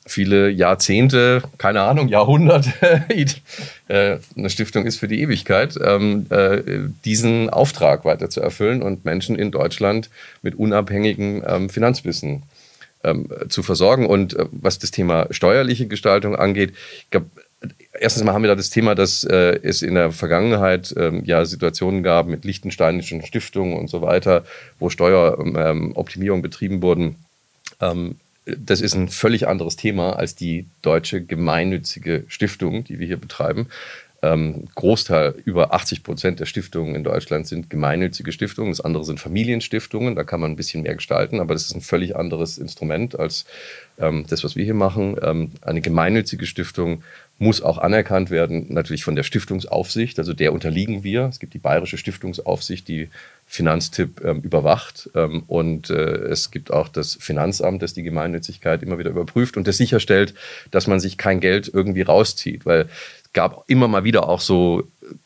viele 0.07 0.49
Jahrzehnte, 0.49 1.43
keine 1.59 1.81
Ahnung, 1.81 2.07
Jahrhunderte, 2.07 3.03
äh, 3.89 4.17
eine 4.35 4.49
Stiftung 4.49 4.87
ist 4.87 4.97
für 4.97 5.07
die 5.07 5.21
Ewigkeit, 5.21 5.75
ähm, 5.79 6.25
äh, 6.31 6.63
diesen 7.05 7.51
Auftrag 7.51 8.05
weiter 8.05 8.31
zu 8.31 8.41
erfüllen 8.41 8.81
und 8.81 9.05
Menschen 9.05 9.35
in 9.35 9.51
Deutschland 9.51 10.09
mit 10.41 10.55
unabhängigem 10.55 11.43
ähm, 11.45 11.69
Finanzwissen 11.69 12.41
ähm, 13.03 13.29
zu 13.49 13.63
versorgen. 13.63 14.05
Und 14.05 14.35
äh, 14.35 14.45
was 14.51 14.79
das 14.79 14.91
Thema 14.91 15.27
steuerliche 15.31 15.87
Gestaltung 15.87 16.35
angeht, 16.35 16.73
ich 17.03 17.09
glaube, 17.09 17.27
erstens 17.99 18.23
mal 18.23 18.33
haben 18.33 18.43
wir 18.43 18.49
da 18.49 18.55
das 18.55 18.69
Thema, 18.69 18.95
dass 18.95 19.23
äh, 19.23 19.59
es 19.61 19.81
in 19.81 19.95
der 19.95 20.11
Vergangenheit 20.11 20.93
ähm, 20.97 21.23
ja 21.25 21.45
Situationen 21.45 22.03
gab 22.03 22.27
mit 22.27 22.45
lichtensteinischen 22.45 23.25
Stiftungen 23.25 23.77
und 23.77 23.89
so 23.89 24.01
weiter, 24.01 24.45
wo 24.79 24.89
Steueroptimierungen 24.89 26.39
ähm, 26.39 26.49
betrieben 26.49 26.81
wurden. 26.81 27.15
Ähm, 27.81 28.15
das 28.45 28.81
ist 28.81 28.95
ein 28.95 29.09
völlig 29.09 29.47
anderes 29.47 29.75
Thema 29.75 30.13
als 30.13 30.35
die 30.35 30.65
deutsche 30.81 31.21
gemeinnützige 31.21 32.23
Stiftung, 32.27 32.83
die 32.83 32.99
wir 32.99 33.05
hier 33.05 33.17
betreiben. 33.17 33.67
Ähm, 34.21 34.67
Großteil, 34.75 35.35
über 35.45 35.73
80 35.73 36.03
Prozent 36.03 36.39
der 36.39 36.45
Stiftungen 36.45 36.95
in 36.95 37.03
Deutschland 37.03 37.47
sind 37.47 37.69
gemeinnützige 37.69 38.31
Stiftungen. 38.31 38.71
Das 38.71 38.81
andere 38.81 39.05
sind 39.05 39.19
Familienstiftungen. 39.19 40.15
Da 40.15 40.23
kann 40.23 40.41
man 40.41 40.51
ein 40.51 40.55
bisschen 40.57 40.83
mehr 40.83 40.95
gestalten, 40.95 41.39
aber 41.39 41.53
das 41.53 41.65
ist 41.65 41.75
ein 41.75 41.81
völlig 41.81 42.15
anderes 42.15 42.57
Instrument 42.57 43.17
als 43.17 43.45
ähm, 43.97 44.25
das, 44.29 44.43
was 44.43 44.55
wir 44.55 44.65
hier 44.65 44.73
machen. 44.73 45.15
Ähm, 45.21 45.51
eine 45.61 45.81
gemeinnützige 45.81 46.45
Stiftung 46.45 47.03
muss 47.37 47.61
auch 47.61 47.77
anerkannt 47.77 48.29
werden, 48.29 48.65
natürlich 48.69 49.05
von 49.05 49.15
der 49.15 49.23
Stiftungsaufsicht. 49.23 50.19
Also 50.19 50.33
der 50.33 50.51
unterliegen 50.51 51.05
wir. 51.05 51.23
Es 51.23 51.39
gibt 51.39 51.53
die 51.53 51.59
Bayerische 51.59 51.97
Stiftungsaufsicht, 51.97 52.87
die 52.89 53.09
Finanztipp 53.47 54.21
ähm, 54.23 54.41
überwacht. 54.41 55.09
Ähm, 55.15 55.43
und 55.47 55.89
äh, 55.89 55.93
es 55.93 56.51
gibt 56.51 56.71
auch 56.71 56.89
das 56.89 57.17
Finanzamt, 57.19 57.81
das 57.81 57.93
die 57.93 58.03
Gemeinnützigkeit 58.03 58.83
immer 58.83 58.99
wieder 58.99 59.09
überprüft 59.09 59.55
und 59.55 59.67
das 59.67 59.77
sicherstellt, 59.77 60.33
dass 60.71 60.87
man 60.87 60.99
sich 60.99 61.17
kein 61.17 61.39
Geld 61.39 61.71
irgendwie 61.73 62.01
rauszieht. 62.01 62.65
Weil 62.65 62.89
gab 63.33 63.63
immer 63.67 63.87
mal 63.87 64.03
wieder 64.03 64.27
auch 64.27 64.41
so 64.41 64.83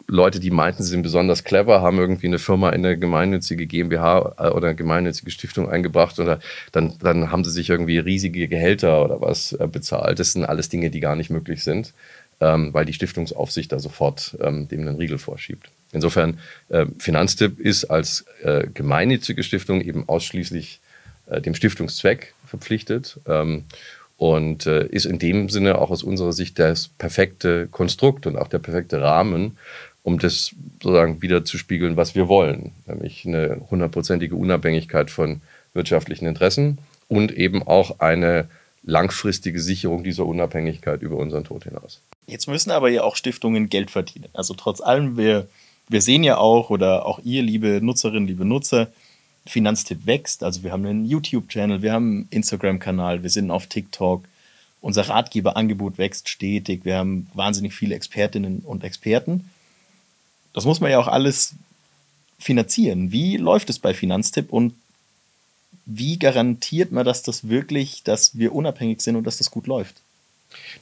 Leute, 0.08 0.40
die 0.40 0.52
meinten, 0.52 0.84
sie 0.84 0.90
sind 0.90 1.04
besonders 1.04 1.44
clever, 1.44 1.82
haben 1.82 1.98
irgendwie 1.98 2.28
eine 2.28 2.40
Firma 2.40 2.70
in 2.70 2.86
eine 2.86 2.98
gemeinnützige 2.98 3.66
GmbH 3.66 4.36
äh, 4.38 4.50
oder 4.50 4.68
eine 4.68 4.76
gemeinnützige 4.76 5.32
Stiftung 5.32 5.70
eingebracht 5.70 6.20
oder 6.20 6.40
dann, 6.72 6.98
dann 7.00 7.32
haben 7.32 7.44
sie 7.44 7.52
sich 7.52 7.70
irgendwie 7.70 7.98
riesige 8.00 8.48
Gehälter 8.48 9.04
oder 9.04 9.22
was 9.22 9.54
äh, 9.54 9.68
bezahlt. 9.68 10.20
Das 10.20 10.34
sind 10.34 10.46
alles 10.46 10.70
Dinge, 10.70 10.90
die 10.90 11.00
gar 11.00 11.16
nicht 11.16 11.30
möglich 11.30 11.64
sind, 11.64 11.94
ähm, 12.42 12.74
weil 12.74 12.86
die 12.86 12.94
Stiftungsaufsicht 12.94 13.72
da 13.72 13.80
sofort 13.80 14.38
ähm, 14.42 14.68
dem 14.68 14.82
einen 14.82 14.98
Riegel 14.98 15.18
vorschiebt. 15.18 15.70
Insofern, 15.94 16.40
äh, 16.70 16.86
Finanztipp 17.00 17.60
ist 17.60 17.86
als 17.86 18.26
äh, 18.44 18.68
gemeinnützige 18.74 19.44
Stiftung 19.44 19.80
eben 19.82 20.10
ausschließlich 20.10 20.82
äh, 21.28 21.40
dem 21.40 21.56
Stiftungszweck 21.56 22.34
verpflichtet. 22.46 23.20
Ähm, 23.28 23.66
und 24.18 24.66
äh, 24.66 24.86
ist 24.88 25.06
in 25.06 25.20
dem 25.20 25.50
Sinne 25.50 25.80
auch 25.80 25.90
aus 25.92 26.04
unserer 26.04 26.34
Sicht 26.34 26.60
das 26.60 26.88
perfekte 26.88 27.68
Konstrukt 27.68 28.28
und 28.28 28.38
auch 28.38 28.48
der 28.48 28.60
perfekte 28.60 29.02
Rahmen, 29.02 29.58
um 30.04 30.20
das 30.20 30.54
sozusagen 30.82 31.22
wieder 31.22 31.46
zu 31.46 31.58
spiegeln, 31.58 31.98
was 31.98 32.14
wir 32.14 32.28
wollen, 32.28 32.72
nämlich 32.86 33.26
eine 33.26 33.62
hundertprozentige 33.70 34.36
Unabhängigkeit 34.36 35.10
von 35.10 35.42
wirtschaftlichen 35.74 36.26
Interessen 36.28 36.78
und 37.08 37.32
eben 37.32 37.64
auch 37.64 38.00
eine 38.00 38.48
langfristige 38.84 39.60
Sicherung 39.60 40.04
dieser 40.04 40.26
Unabhängigkeit 40.26 41.02
über 41.02 41.16
unseren 41.16 41.46
Tod 41.46 41.64
hinaus. 41.64 42.02
Jetzt 42.28 42.48
müssen 42.48 42.72
aber 42.72 42.90
ja 42.90 43.04
auch 43.04 43.16
Stiftungen 43.16 43.70
Geld 43.70 43.92
verdienen. 43.92 44.28
Also 44.34 44.54
trotz 44.56 44.82
allem, 44.82 45.18
wir, 45.18 45.48
wir 45.88 46.02
sehen 46.02 46.24
ja 46.24 46.38
auch, 46.38 46.70
oder 46.70 47.06
auch 47.06 47.20
ihr, 47.24 47.42
liebe 47.42 47.80
Nutzerinnen, 47.82 48.28
liebe 48.28 48.46
Nutzer, 48.46 48.90
Finanztipp 49.46 50.06
wächst. 50.06 50.44
Also 50.44 50.64
wir 50.64 50.72
haben 50.72 50.86
einen 50.86 51.06
YouTube-Channel, 51.06 51.82
wir 51.82 51.94
haben 51.94 52.12
einen 52.12 52.28
Instagram-Kanal, 52.30 53.24
wir 53.24 53.30
sind 53.30 53.52
auf 53.52 53.68
TikTok. 53.68 54.24
Unser 54.82 55.08
Ratgeberangebot 55.08 55.98
wächst 55.98 56.30
stetig. 56.30 56.84
Wir 56.84 56.98
haben 56.98 57.28
wahnsinnig 57.34 57.74
viele 57.74 57.96
Expertinnen 57.96 58.60
und 58.60 58.84
Experten. 58.84 59.50
Das 60.54 60.66
muss 60.66 60.82
man 60.82 60.92
ja 60.92 61.00
auch 61.00 61.08
alles 61.08 61.56
finanzieren. 62.38 63.12
Wie 63.12 63.38
läuft 63.38 63.70
es 63.70 63.80
bei 63.80 63.94
Finanztipp 63.94 64.52
und 64.52 64.74
wie 65.86 66.20
garantiert 66.20 66.92
man, 66.92 67.06
dass 67.06 67.24
das 67.24 67.50
wirklich, 67.50 68.04
dass 68.04 68.38
wir 68.38 68.54
unabhängig 68.54 69.02
sind 69.02 69.16
und 69.16 69.26
dass 69.26 69.38
das 69.38 69.52
gut 69.52 69.68
läuft? 69.68 69.96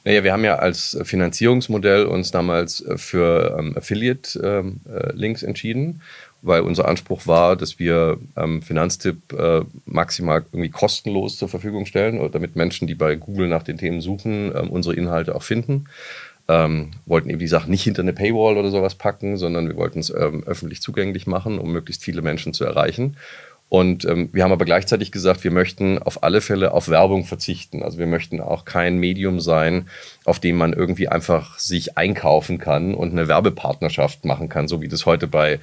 Naja, 0.04 0.22
wir 0.22 0.32
haben 0.32 0.44
ja 0.44 0.56
als 0.56 0.98
Finanzierungsmodell 1.02 2.04
uns 2.04 2.30
damals 2.30 2.84
für 2.96 3.56
ähm, 3.58 3.76
Affiliate-Links 3.76 5.42
ähm, 5.42 5.46
äh, 5.46 5.48
entschieden 5.48 6.02
weil 6.42 6.62
unser 6.62 6.88
Anspruch 6.88 7.26
war, 7.26 7.56
dass 7.56 7.78
wir 7.78 8.18
ähm, 8.36 8.62
Finanztipp 8.62 9.32
äh, 9.32 9.62
maximal 9.86 10.44
irgendwie 10.52 10.70
kostenlos 10.70 11.36
zur 11.38 11.48
Verfügung 11.48 11.86
stellen, 11.86 12.20
damit 12.32 12.56
Menschen, 12.56 12.88
die 12.88 12.96
bei 12.96 13.14
Google 13.14 13.48
nach 13.48 13.62
den 13.62 13.78
Themen 13.78 14.00
suchen, 14.00 14.52
ähm, 14.54 14.70
unsere 14.70 14.94
Inhalte 14.96 15.34
auch 15.34 15.44
finden. 15.44 15.86
Ähm, 16.48 16.90
wollten 17.06 17.30
eben 17.30 17.38
die 17.38 17.46
Sachen 17.46 17.70
nicht 17.70 17.84
hinter 17.84 18.02
eine 18.02 18.12
Paywall 18.12 18.58
oder 18.58 18.70
sowas 18.70 18.96
packen, 18.96 19.36
sondern 19.36 19.68
wir 19.68 19.76
wollten 19.76 20.00
es 20.00 20.10
ähm, 20.10 20.42
öffentlich 20.44 20.82
zugänglich 20.82 21.28
machen, 21.28 21.60
um 21.60 21.72
möglichst 21.72 22.02
viele 22.02 22.20
Menschen 22.20 22.52
zu 22.52 22.64
erreichen. 22.64 23.16
Und 23.68 24.04
ähm, 24.04 24.28
wir 24.32 24.44
haben 24.44 24.52
aber 24.52 24.66
gleichzeitig 24.66 25.12
gesagt, 25.12 25.44
wir 25.44 25.50
möchten 25.50 25.98
auf 25.98 26.22
alle 26.24 26.42
Fälle 26.42 26.74
auf 26.74 26.90
Werbung 26.90 27.24
verzichten. 27.24 27.82
Also 27.82 27.96
wir 27.96 28.06
möchten 28.06 28.40
auch 28.40 28.66
kein 28.66 28.98
Medium 28.98 29.40
sein, 29.40 29.88
auf 30.26 30.40
dem 30.40 30.56
man 30.56 30.74
irgendwie 30.74 31.08
einfach 31.08 31.58
sich 31.58 31.96
einkaufen 31.96 32.58
kann 32.58 32.94
und 32.94 33.12
eine 33.12 33.28
Werbepartnerschaft 33.28 34.26
machen 34.26 34.50
kann, 34.50 34.68
so 34.68 34.82
wie 34.82 34.88
das 34.88 35.06
heute 35.06 35.26
bei 35.26 35.58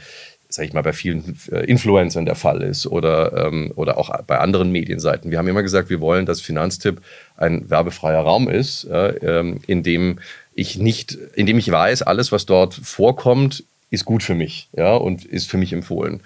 sage 0.50 0.68
ich 0.68 0.74
mal, 0.74 0.82
bei 0.82 0.94
vielen 0.94 1.38
äh, 1.51 1.63
Influencern 1.65 2.25
der 2.25 2.36
Fall 2.36 2.63
ist 2.63 2.88
oder, 2.88 3.48
ähm, 3.48 3.72
oder 3.75 3.98
auch 3.98 4.10
bei 4.24 4.39
anderen 4.39 4.72
Medienseiten. 4.72 5.29
Wir 5.29 5.38
haben 5.38 5.48
immer 5.48 5.62
gesagt, 5.62 5.91
wir 5.91 6.01
wollen, 6.01 6.25
dass 6.25 6.41
Finanztipp 6.41 7.01
ein 7.38 7.70
werbefreier 7.70 8.22
Raum 8.22 8.50
ist, 8.50 8.86
äh, 8.86 9.10
ähm, 9.18 9.62
in 9.68 9.84
dem 9.84 10.20
ich 10.56 10.77
nicht, 10.77 11.18
in 11.36 11.46
dem 11.46 11.60
ich 11.60 11.72
weiß, 11.72 12.01
alles, 12.01 12.32
was 12.32 12.48
dort 12.48 12.74
vorkommt, 12.74 13.63
ist 13.91 14.06
gut 14.06 14.24
für 14.24 14.36
mich, 14.36 14.70
ja, 14.75 14.96
und 14.96 15.24
ist 15.24 15.50
für 15.50 15.58
mich 15.58 15.72
empfohlen. 15.72 16.22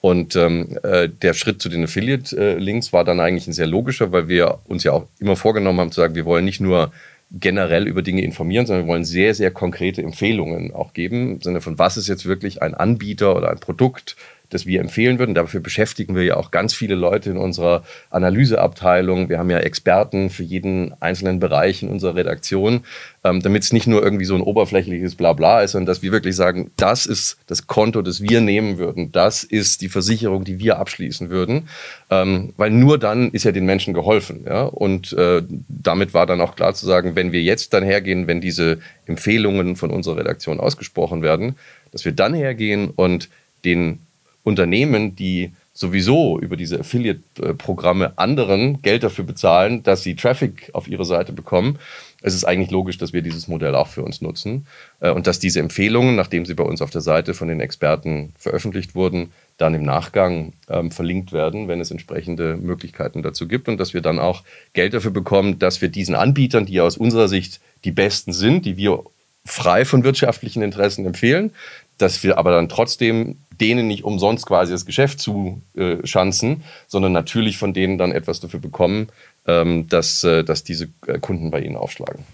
Und 0.00 0.36
ähm, 0.36 0.78
äh, 0.82 1.08
der 1.08 1.34
Schritt 1.34 1.60
zu 1.60 1.68
den 1.68 1.84
Affiliate-Links 1.84 2.92
war 2.92 3.04
dann 3.04 3.20
eigentlich 3.20 3.46
ein 3.46 3.52
sehr 3.52 3.66
logischer, 3.66 4.12
weil 4.12 4.28
wir 4.28 4.58
uns 4.66 4.84
ja 4.84 4.92
auch 4.92 5.06
immer 5.18 5.36
vorgenommen 5.36 5.80
haben 5.80 5.92
zu 5.92 6.00
sagen, 6.00 6.14
wir 6.14 6.24
wollen 6.24 6.44
nicht 6.44 6.60
nur 6.60 6.92
generell 7.30 7.88
über 7.88 8.02
Dinge 8.02 8.22
informieren, 8.22 8.66
sondern 8.66 8.86
wir 8.86 8.92
wollen 8.92 9.04
sehr, 9.04 9.34
sehr 9.34 9.50
konkrete 9.50 10.02
Empfehlungen 10.02 10.72
auch 10.72 10.92
geben, 10.92 11.32
im 11.34 11.42
Sinne 11.42 11.60
von, 11.60 11.78
was 11.78 11.96
ist 11.96 12.08
jetzt 12.08 12.26
wirklich 12.26 12.62
ein 12.62 12.74
Anbieter 12.74 13.36
oder 13.36 13.50
ein 13.50 13.58
Produkt, 13.58 14.16
das 14.50 14.66
wir 14.66 14.80
empfehlen 14.80 15.18
würden. 15.18 15.34
Dafür 15.34 15.60
beschäftigen 15.60 16.14
wir 16.14 16.24
ja 16.24 16.36
auch 16.36 16.50
ganz 16.50 16.74
viele 16.74 16.94
Leute 16.94 17.30
in 17.30 17.36
unserer 17.36 17.82
Analyseabteilung. 18.10 19.28
Wir 19.28 19.38
haben 19.38 19.50
ja 19.50 19.58
Experten 19.58 20.30
für 20.30 20.42
jeden 20.42 20.94
einzelnen 21.00 21.40
Bereich 21.40 21.82
in 21.82 21.88
unserer 21.88 22.14
Redaktion, 22.14 22.84
ähm, 23.24 23.42
damit 23.42 23.64
es 23.64 23.72
nicht 23.72 23.86
nur 23.86 24.02
irgendwie 24.02 24.24
so 24.24 24.34
ein 24.34 24.40
oberflächliches 24.40 25.14
Blabla 25.14 25.62
ist, 25.62 25.72
sondern 25.72 25.86
dass 25.86 26.02
wir 26.02 26.12
wirklich 26.12 26.36
sagen, 26.36 26.70
das 26.76 27.06
ist 27.06 27.38
das 27.46 27.66
Konto, 27.66 28.02
das 28.02 28.20
wir 28.20 28.40
nehmen 28.40 28.78
würden. 28.78 29.12
Das 29.12 29.44
ist 29.44 29.80
die 29.80 29.88
Versicherung, 29.88 30.44
die 30.44 30.58
wir 30.58 30.78
abschließen 30.78 31.30
würden. 31.30 31.68
Ähm, 32.10 32.52
weil 32.56 32.70
nur 32.70 32.98
dann 32.98 33.30
ist 33.30 33.44
ja 33.44 33.52
den 33.52 33.66
Menschen 33.66 33.94
geholfen. 33.94 34.44
Ja? 34.46 34.62
Und 34.62 35.12
äh, 35.12 35.42
damit 35.68 36.14
war 36.14 36.26
dann 36.26 36.40
auch 36.40 36.54
klar 36.54 36.74
zu 36.74 36.86
sagen, 36.86 37.16
wenn 37.16 37.32
wir 37.32 37.42
jetzt 37.42 37.74
dann 37.74 37.82
hergehen, 37.82 38.26
wenn 38.26 38.40
diese 38.40 38.78
Empfehlungen 39.06 39.76
von 39.76 39.90
unserer 39.90 40.18
Redaktion 40.18 40.60
ausgesprochen 40.60 41.22
werden, 41.22 41.56
dass 41.92 42.04
wir 42.04 42.12
dann 42.12 42.34
hergehen 42.34 42.90
und 42.94 43.28
den 43.64 44.05
Unternehmen, 44.46 45.16
die 45.16 45.50
sowieso 45.74 46.38
über 46.38 46.56
diese 46.56 46.78
Affiliate-Programme 46.80 48.16
anderen 48.16 48.80
Geld 48.80 49.02
dafür 49.02 49.24
bezahlen, 49.24 49.82
dass 49.82 50.04
sie 50.04 50.14
Traffic 50.14 50.70
auf 50.72 50.86
ihre 50.86 51.04
Seite 51.04 51.32
bekommen. 51.32 51.80
Es 52.22 52.32
ist 52.32 52.44
eigentlich 52.44 52.70
logisch, 52.70 52.96
dass 52.96 53.12
wir 53.12 53.22
dieses 53.22 53.48
Modell 53.48 53.74
auch 53.74 53.88
für 53.88 54.04
uns 54.04 54.22
nutzen 54.22 54.68
äh, 55.00 55.10
und 55.10 55.26
dass 55.26 55.40
diese 55.40 55.58
Empfehlungen, 55.58 56.14
nachdem 56.14 56.46
sie 56.46 56.54
bei 56.54 56.62
uns 56.62 56.80
auf 56.80 56.90
der 56.90 57.00
Seite 57.00 57.34
von 57.34 57.48
den 57.48 57.58
Experten 57.58 58.32
veröffentlicht 58.38 58.94
wurden, 58.94 59.32
dann 59.58 59.74
im 59.74 59.82
Nachgang 59.82 60.52
ähm, 60.68 60.92
verlinkt 60.92 61.32
werden, 61.32 61.66
wenn 61.66 61.80
es 61.80 61.90
entsprechende 61.90 62.56
Möglichkeiten 62.56 63.22
dazu 63.22 63.48
gibt 63.48 63.68
und 63.68 63.78
dass 63.78 63.94
wir 63.94 64.00
dann 64.00 64.20
auch 64.20 64.44
Geld 64.74 64.94
dafür 64.94 65.10
bekommen, 65.10 65.58
dass 65.58 65.82
wir 65.82 65.88
diesen 65.88 66.14
Anbietern, 66.14 66.66
die 66.66 66.80
aus 66.80 66.96
unserer 66.96 67.26
Sicht 67.26 67.60
die 67.84 67.92
besten 67.92 68.32
sind, 68.32 68.64
die 68.64 68.76
wir 68.76 69.02
frei 69.44 69.84
von 69.84 70.04
wirtschaftlichen 70.04 70.62
Interessen 70.62 71.04
empfehlen, 71.04 71.52
dass 71.98 72.22
wir 72.22 72.38
aber 72.38 72.52
dann 72.52 72.68
trotzdem 72.68 73.38
denen 73.60 73.86
nicht 73.86 74.04
umsonst 74.04 74.46
quasi 74.46 74.72
das 74.72 74.86
Geschäft 74.86 75.20
zu 75.20 75.60
äh, 75.76 75.96
schanzen, 76.04 76.62
sondern 76.86 77.12
natürlich 77.12 77.58
von 77.58 77.72
denen 77.72 77.98
dann 77.98 78.12
etwas 78.12 78.40
dafür 78.40 78.60
bekommen, 78.60 79.08
ähm, 79.46 79.88
dass, 79.88 80.24
äh, 80.24 80.44
dass 80.44 80.64
diese 80.64 80.88
äh, 81.06 81.18
Kunden 81.18 81.50
bei 81.50 81.60
ihnen 81.60 81.76
aufschlagen. 81.76 82.24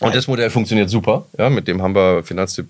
Und 0.00 0.14
das 0.14 0.26
Modell 0.26 0.50
funktioniert 0.50 0.90
super. 0.90 1.26
Ja, 1.38 1.50
mit 1.50 1.68
dem 1.68 1.80
haben 1.80 1.94
wir 1.94 2.24
Finanztipp 2.24 2.66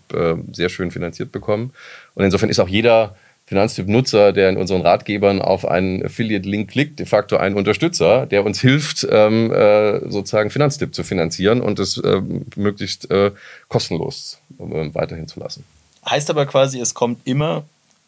sehr 0.52 0.68
schön 0.68 0.90
finanziert 0.90 1.32
bekommen. 1.32 1.72
Und 2.14 2.22
insofern 2.22 2.50
ist 2.50 2.60
auch 2.60 2.68
jeder 2.68 3.16
Finanztipp-Nutzer, 3.46 4.32
der 4.32 4.48
in 4.48 4.56
unseren 4.56 4.80
Ratgebern 4.80 5.42
auf 5.42 5.66
einen 5.66 6.04
Affiliate-Link 6.04 6.70
klickt, 6.70 6.98
de 6.98 7.06
facto 7.06 7.36
ein 7.36 7.54
Unterstützer, 7.54 8.26
der 8.26 8.44
uns 8.44 8.60
hilft, 8.60 9.06
ähm, 9.10 9.52
äh, 9.52 10.00
sozusagen 10.10 10.50
Finanztipp 10.50 10.94
zu 10.94 11.04
finanzieren 11.04 11.60
und 11.60 11.78
es 11.78 11.98
äh, 11.98 12.22
möglichst 12.56 13.10
äh, 13.10 13.32
kostenlos 13.68 14.38
äh, 14.58 14.94
weiterhin 14.94 15.28
zu 15.28 15.40
lassen. 15.40 15.64
Heißt 16.08 16.30
aber 16.30 16.46
quasi, 16.46 16.80
es 16.80 16.94
kommt 16.94 17.20
immer 17.26 17.64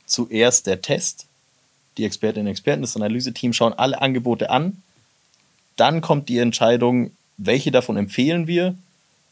zuerst 0.06 0.66
der 0.66 0.80
Test. 0.82 1.26
Die 1.98 2.04
Expertinnen 2.04 2.46
und 2.46 2.52
Experten, 2.52 2.82
das 2.82 2.96
Analyseteam 2.96 3.52
schauen 3.52 3.72
alle 3.72 4.00
Angebote 4.00 4.50
an. 4.50 4.82
Dann 5.76 6.00
kommt 6.00 6.28
die 6.28 6.38
Entscheidung, 6.38 7.10
welche 7.36 7.70
davon 7.70 7.96
empfehlen 7.96 8.46
wir. 8.46 8.74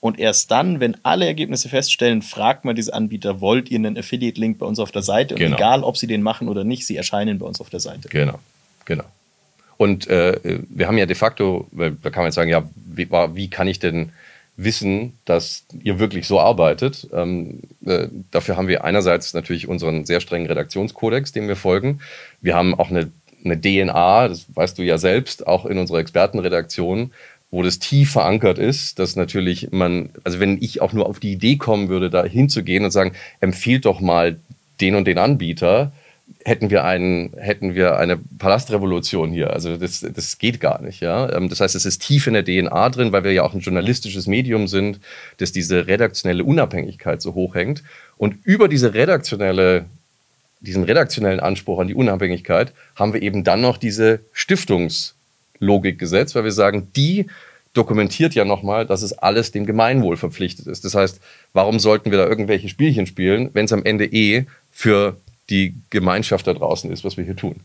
Und 0.00 0.18
erst 0.18 0.50
dann, 0.50 0.80
wenn 0.80 0.98
alle 1.02 1.24
Ergebnisse 1.26 1.70
feststellen, 1.70 2.20
fragt 2.20 2.66
man 2.66 2.76
diese 2.76 2.92
Anbieter, 2.92 3.40
wollt 3.40 3.70
ihr 3.70 3.78
einen 3.78 3.96
Affiliate-Link 3.96 4.58
bei 4.58 4.66
uns 4.66 4.78
auf 4.78 4.92
der 4.92 5.02
Seite? 5.02 5.34
Und 5.34 5.40
genau. 5.40 5.56
egal, 5.56 5.82
ob 5.82 5.96
sie 5.96 6.06
den 6.06 6.20
machen 6.20 6.48
oder 6.48 6.62
nicht, 6.62 6.86
sie 6.86 6.96
erscheinen 6.96 7.38
bei 7.38 7.46
uns 7.46 7.58
auf 7.60 7.70
der 7.70 7.80
Seite. 7.80 8.08
Genau, 8.10 8.38
genau. 8.84 9.04
Und 9.78 10.06
äh, 10.06 10.60
wir 10.68 10.86
haben 10.86 10.98
ja 10.98 11.06
de 11.06 11.16
facto, 11.16 11.68
da 11.72 11.88
kann 11.88 12.22
man 12.22 12.26
jetzt 12.26 12.34
sagen, 12.34 12.50
ja, 12.50 12.68
wie, 12.74 13.10
wie 13.10 13.48
kann 13.48 13.66
ich 13.66 13.78
denn 13.78 14.12
wissen, 14.56 15.14
dass 15.24 15.64
ihr 15.82 15.98
wirklich 15.98 16.26
so 16.26 16.40
arbeitet. 16.40 17.08
Ähm, 17.12 17.60
äh, 17.84 18.08
dafür 18.30 18.56
haben 18.56 18.68
wir 18.68 18.84
einerseits 18.84 19.34
natürlich 19.34 19.68
unseren 19.68 20.04
sehr 20.06 20.20
strengen 20.20 20.46
Redaktionskodex, 20.46 21.32
dem 21.32 21.48
wir 21.48 21.56
folgen. 21.56 22.00
Wir 22.40 22.54
haben 22.54 22.74
auch 22.74 22.90
eine, 22.90 23.10
eine 23.44 23.60
DNA, 23.60 24.28
das 24.28 24.46
weißt 24.54 24.78
du 24.78 24.82
ja 24.82 24.98
selbst, 24.98 25.46
auch 25.46 25.66
in 25.66 25.78
unserer 25.78 25.98
Expertenredaktion, 25.98 27.10
wo 27.50 27.62
das 27.62 27.78
tief 27.78 28.12
verankert 28.12 28.58
ist, 28.58 28.98
dass 28.98 29.16
natürlich 29.16 29.70
man, 29.70 30.10
also 30.24 30.40
wenn 30.40 30.60
ich 30.62 30.80
auch 30.80 30.92
nur 30.92 31.06
auf 31.06 31.20
die 31.20 31.32
Idee 31.32 31.56
kommen 31.56 31.88
würde, 31.88 32.10
da 32.10 32.24
hinzugehen 32.24 32.84
und 32.84 32.90
sagen, 32.90 33.12
empfiehlt 33.40 33.86
doch 33.86 34.00
mal 34.00 34.38
den 34.80 34.94
und 34.94 35.06
den 35.06 35.18
Anbieter, 35.18 35.92
hätten 36.44 36.70
wir, 36.70 36.84
einen, 36.84 37.32
hätten 37.36 37.74
wir 37.74 37.96
eine 37.96 38.18
Palastrevolution 38.18 39.32
hier. 39.32 39.50
Also 39.50 39.76
das, 39.76 40.00
das 40.00 40.38
geht 40.38 40.60
gar 40.60 40.80
nicht. 40.82 41.00
Ja? 41.00 41.32
Ähm, 41.32 41.48
das 41.48 41.60
heißt, 41.60 41.74
es 41.74 41.86
ist 41.86 42.02
tief 42.02 42.26
in 42.26 42.34
der 42.34 42.44
DNA 42.44 42.90
drin, 42.90 43.12
weil 43.12 43.24
wir 43.24 43.32
ja 43.32 43.42
auch 43.42 43.54
ein 43.54 43.60
journalistisches 43.60 44.26
Medium 44.26 44.68
sind, 44.68 45.00
dass 45.38 45.52
diese 45.52 45.86
redaktionelle 45.86 46.44
Unabhängigkeit 46.44 47.22
so 47.22 47.34
hoch 47.34 47.54
hängt. 47.54 47.82
Und 48.16 48.36
über 48.44 48.68
diese 48.68 48.94
redaktionelle, 48.94 49.86
diesen 50.60 50.84
redaktionellen 50.84 51.40
Anspruch 51.40 51.78
an 51.78 51.88
die 51.88 51.94
Unabhängigkeit 51.94 52.72
haben 52.94 53.14
wir 53.14 53.22
eben 53.22 53.42
dann 53.44 53.60
noch 53.60 53.78
diese 53.78 54.20
Stiftungslogik 54.32 55.98
gesetzt, 55.98 56.34
weil 56.34 56.44
wir 56.44 56.52
sagen, 56.52 56.88
die 56.94 57.26
dokumentiert 57.72 58.34
ja 58.34 58.44
nochmal, 58.44 58.86
dass 58.86 59.02
es 59.02 59.12
alles 59.12 59.50
dem 59.50 59.66
Gemeinwohl 59.66 60.16
verpflichtet 60.16 60.66
ist. 60.68 60.84
Das 60.84 60.94
heißt, 60.94 61.20
warum 61.52 61.80
sollten 61.80 62.10
wir 62.10 62.18
da 62.18 62.26
irgendwelche 62.26 62.68
Spielchen 62.68 63.06
spielen, 63.06 63.50
wenn 63.52 63.64
es 63.64 63.72
am 63.72 63.84
Ende 63.84 64.06
eh 64.06 64.44
für 64.70 65.16
die 65.50 65.74
Gemeinschaft 65.90 66.46
da 66.46 66.54
draußen 66.54 66.90
ist, 66.90 67.04
was 67.04 67.16
wir 67.16 67.24
hier 67.24 67.36
tun? 67.36 67.60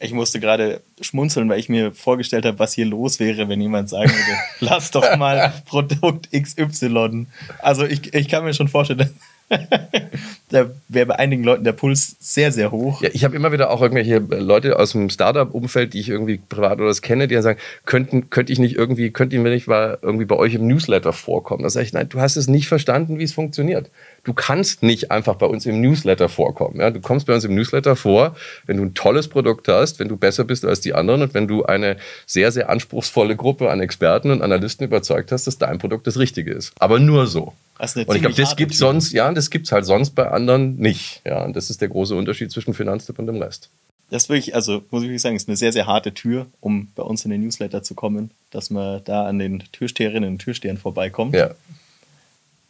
Ich 0.00 0.12
musste 0.12 0.40
gerade 0.40 0.82
schmunzeln, 1.00 1.48
weil 1.48 1.60
ich 1.60 1.68
mir 1.68 1.92
vorgestellt 1.92 2.44
habe, 2.44 2.58
was 2.58 2.74
hier 2.74 2.84
los 2.84 3.20
wäre, 3.20 3.48
wenn 3.48 3.60
jemand 3.60 3.88
sagen 3.88 4.10
würde, 4.10 4.38
lass 4.60 4.90
doch 4.90 5.16
mal 5.16 5.52
Produkt 5.66 6.28
XY. 6.32 7.26
Also 7.60 7.86
ich, 7.86 8.12
ich 8.12 8.28
kann 8.28 8.44
mir 8.44 8.54
schon 8.54 8.68
vorstellen, 8.68 9.10
da 10.50 10.70
wäre 10.88 11.06
bei 11.06 11.18
einigen 11.18 11.44
Leuten 11.44 11.64
der 11.64 11.72
Puls 11.72 12.16
sehr, 12.18 12.50
sehr 12.50 12.72
hoch. 12.72 13.02
Ja, 13.02 13.10
ich 13.12 13.24
habe 13.24 13.36
immer 13.36 13.52
wieder 13.52 13.70
auch 13.70 13.80
irgendwelche 13.82 14.18
Leute 14.18 14.78
aus 14.78 14.92
dem 14.92 15.10
Startup-Umfeld, 15.10 15.94
die 15.94 16.00
ich 16.00 16.08
irgendwie 16.08 16.38
privat 16.38 16.78
oder 16.78 16.88
das 16.88 17.02
kenne, 17.02 17.28
die 17.28 17.34
dann 17.34 17.42
sagen, 17.42 17.60
könnten, 17.84 18.30
könnte 18.30 18.52
ich 18.52 18.58
nicht 18.58 18.74
irgendwie, 18.74 19.10
könnte 19.10 19.36
ich 19.36 19.42
mir 19.42 19.50
nicht 19.50 19.68
mal 19.68 19.98
irgendwie 20.02 20.24
bei 20.24 20.36
euch 20.36 20.54
im 20.54 20.66
Newsletter 20.66 21.12
vorkommen? 21.12 21.62
Da 21.62 21.70
sage 21.70 21.86
ich, 21.86 21.92
nein, 21.92 22.08
du 22.08 22.20
hast 22.20 22.36
es 22.36 22.48
nicht 22.48 22.68
verstanden, 22.68 23.18
wie 23.18 23.24
es 23.24 23.32
funktioniert. 23.32 23.90
Du 24.24 24.32
kannst 24.32 24.82
nicht 24.82 25.10
einfach 25.10 25.36
bei 25.36 25.46
uns 25.46 25.66
im 25.66 25.82
Newsletter 25.82 26.30
vorkommen. 26.30 26.80
Ja? 26.80 26.90
Du 26.90 27.00
kommst 27.00 27.26
bei 27.26 27.34
uns 27.34 27.44
im 27.44 27.54
Newsletter 27.54 27.94
vor, 27.94 28.34
wenn 28.66 28.78
du 28.78 28.82
ein 28.82 28.94
tolles 28.94 29.28
Produkt 29.28 29.68
hast, 29.68 29.98
wenn 29.98 30.08
du 30.08 30.16
besser 30.16 30.44
bist 30.44 30.64
als 30.64 30.80
die 30.80 30.94
anderen 30.94 31.22
und 31.22 31.34
wenn 31.34 31.46
du 31.46 31.64
eine 31.64 31.98
sehr, 32.26 32.50
sehr 32.50 32.70
anspruchsvolle 32.70 33.36
Gruppe 33.36 33.70
an 33.70 33.80
Experten 33.80 34.30
und 34.30 34.40
Analysten 34.40 34.86
überzeugt 34.86 35.30
hast, 35.30 35.46
dass 35.46 35.58
dein 35.58 35.78
Produkt 35.78 36.06
das 36.06 36.18
Richtige 36.18 36.52
ist. 36.52 36.72
Aber 36.78 36.98
nur 36.98 37.26
so. 37.26 37.52
und 37.78 37.96
ich 37.96 38.06
glaube, 38.06 38.34
das 38.34 38.56
gibt 38.56 38.74
sonst, 38.74 39.12
ja, 39.12 39.30
das 39.30 39.50
gibt 39.50 39.66
es 39.66 39.72
halt 39.72 39.84
sonst 39.84 40.14
bei 40.14 40.30
anderen 40.30 40.76
nicht. 40.76 41.20
Ja, 41.26 41.44
und 41.44 41.54
das 41.54 41.68
ist 41.68 41.82
der 41.82 41.88
große 41.88 42.14
Unterschied 42.14 42.50
zwischen 42.50 42.72
Finanztipp 42.72 43.18
und 43.18 43.26
dem 43.26 43.42
Rest. 43.42 43.68
Das 44.10 44.24
ist 44.24 44.28
wirklich, 44.28 44.54
also 44.54 44.82
muss 44.90 45.02
ich 45.02 45.08
wirklich 45.08 45.22
sagen, 45.22 45.36
ist 45.36 45.48
eine 45.48 45.56
sehr, 45.56 45.72
sehr 45.72 45.86
harte 45.86 46.14
Tür, 46.14 46.46
um 46.60 46.88
bei 46.94 47.02
uns 47.02 47.24
in 47.24 47.30
den 47.30 47.42
Newsletter 47.42 47.82
zu 47.82 47.94
kommen, 47.94 48.30
dass 48.50 48.70
man 48.70 49.02
da 49.04 49.26
an 49.26 49.38
den 49.38 49.64
Türsteherinnen 49.72 50.30
und 50.30 50.38
Türstehern 50.38 50.78
vorbeikommt. 50.78 51.34
Ja 51.34 51.50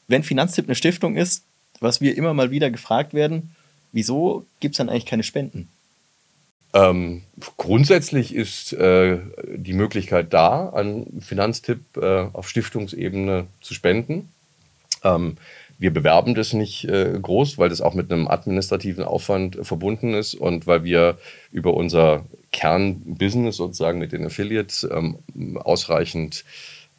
wenn 0.09 0.23
Finanztipp 0.23 0.67
eine 0.67 0.75
Stiftung 0.75 1.17
ist, 1.17 1.45
was 1.81 2.01
wir 2.01 2.17
immer 2.17 2.35
mal 2.35 2.51
wieder 2.51 2.71
gefragt 2.71 3.15
werden, 3.15 3.55
wieso 3.93 4.45
gibt 4.61 4.75
es 4.75 4.79
dann 4.79 4.89
eigentlich 4.89 5.07
keine 5.07 5.23
Spenden? 5.23 5.69
Ähm, 6.75 7.23
grundsätzlich 7.57 8.35
ist 8.35 8.73
äh, 8.73 9.19
die 9.55 9.75
Möglichkeit 9.75 10.33
da, 10.33 10.71
an 10.71 11.07
Finanztipp 11.21 11.97
äh, 11.97 12.27
auf 12.33 12.49
Stiftungsebene 12.49 13.47
zu 13.61 13.75
spenden. 13.75 14.29
Ähm, 15.05 15.37
wir 15.79 15.93
bewerben 15.93 16.35
das 16.35 16.53
nicht 16.53 16.85
äh, 16.85 17.17
groß, 17.21 17.59
weil 17.59 17.69
das 17.69 17.81
auch 17.81 17.95
mit 17.95 18.13
einem 18.13 18.27
administrativen 18.27 19.05
Aufwand 19.05 19.59
verbunden 19.63 20.15
ist 20.15 20.35
und 20.35 20.67
weil 20.67 20.83
wir 20.83 21.19
über 21.53 21.75
unser 21.75 22.25
Kernbusiness 22.53 23.57
sozusagen 23.57 23.99
mit 23.99 24.13
den 24.13 24.25
Affiliates 24.25 24.87
ähm, 24.91 25.17
ausreichend 25.59 26.45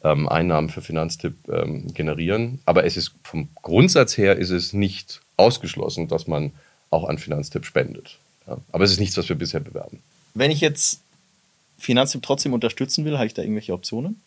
ähm, 0.06 0.28
Einnahmen 0.28 0.68
für 0.68 0.82
Finanztipp 0.82 1.34
ähm, 1.48 1.92
generieren. 1.92 2.60
Aber 2.64 2.84
es 2.84 2.96
ist 2.96 3.14
vom 3.24 3.48
Grundsatz 3.62 4.16
her 4.16 4.36
ist 4.36 4.50
es 4.50 4.72
nicht 4.72 5.20
ausgeschlossen, 5.36 6.08
dass 6.08 6.26
man 6.26 6.52
auch 6.90 7.08
an 7.08 7.18
Finanztipp 7.18 7.64
spendet. 7.64 8.18
Ja. 8.46 8.58
Aber 8.72 8.84
es 8.84 8.92
ist 8.92 9.00
nichts, 9.00 9.16
was 9.16 9.28
wir 9.28 9.36
bisher 9.36 9.60
bewerben. 9.60 10.00
Wenn 10.34 10.50
ich 10.50 10.60
jetzt 10.60 11.00
Finanztipp 11.78 12.22
trotzdem 12.22 12.52
unterstützen 12.52 13.04
will, 13.04 13.16
habe 13.16 13.26
ich 13.26 13.34
da 13.34 13.42
irgendwelche 13.42 13.72
Optionen? 13.72 14.20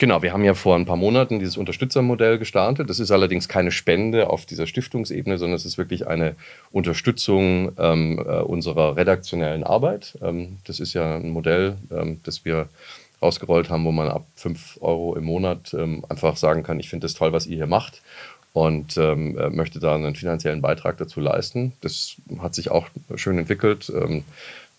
Genau, 0.00 0.22
wir 0.22 0.32
haben 0.32 0.44
ja 0.44 0.54
vor 0.54 0.76
ein 0.76 0.86
paar 0.86 0.96
Monaten 0.96 1.40
dieses 1.40 1.56
Unterstützermodell 1.56 2.38
gestartet. 2.38 2.88
Das 2.88 3.00
ist 3.00 3.10
allerdings 3.10 3.48
keine 3.48 3.72
Spende 3.72 4.30
auf 4.30 4.46
dieser 4.46 4.68
Stiftungsebene, 4.68 5.38
sondern 5.38 5.56
es 5.56 5.64
ist 5.64 5.76
wirklich 5.76 6.06
eine 6.06 6.36
Unterstützung 6.70 7.72
ähm, 7.78 8.18
äh, 8.18 8.40
unserer 8.42 8.96
redaktionellen 8.96 9.64
Arbeit. 9.64 10.16
Ähm, 10.22 10.58
das 10.66 10.78
ist 10.78 10.94
ja 10.94 11.16
ein 11.16 11.30
Modell, 11.30 11.78
ähm, 11.90 12.20
das 12.22 12.44
wir 12.44 12.68
rausgerollt 13.20 13.70
haben, 13.70 13.84
wo 13.84 13.92
man 13.92 14.08
ab 14.08 14.26
5 14.36 14.78
Euro 14.80 15.16
im 15.16 15.24
Monat 15.24 15.74
ähm, 15.74 16.04
einfach 16.08 16.36
sagen 16.36 16.62
kann, 16.62 16.80
ich 16.80 16.88
finde 16.88 17.06
es 17.06 17.14
toll, 17.14 17.32
was 17.32 17.46
ihr 17.46 17.56
hier 17.56 17.66
macht 17.66 18.02
und 18.52 18.96
ähm, 18.96 19.38
äh, 19.38 19.50
möchte 19.50 19.80
da 19.80 19.94
einen 19.94 20.14
finanziellen 20.14 20.62
Beitrag 20.62 20.98
dazu 20.98 21.20
leisten. 21.20 21.72
Das 21.80 22.16
hat 22.40 22.54
sich 22.54 22.70
auch 22.70 22.88
schön 23.16 23.38
entwickelt. 23.38 23.92
Ähm, 23.94 24.24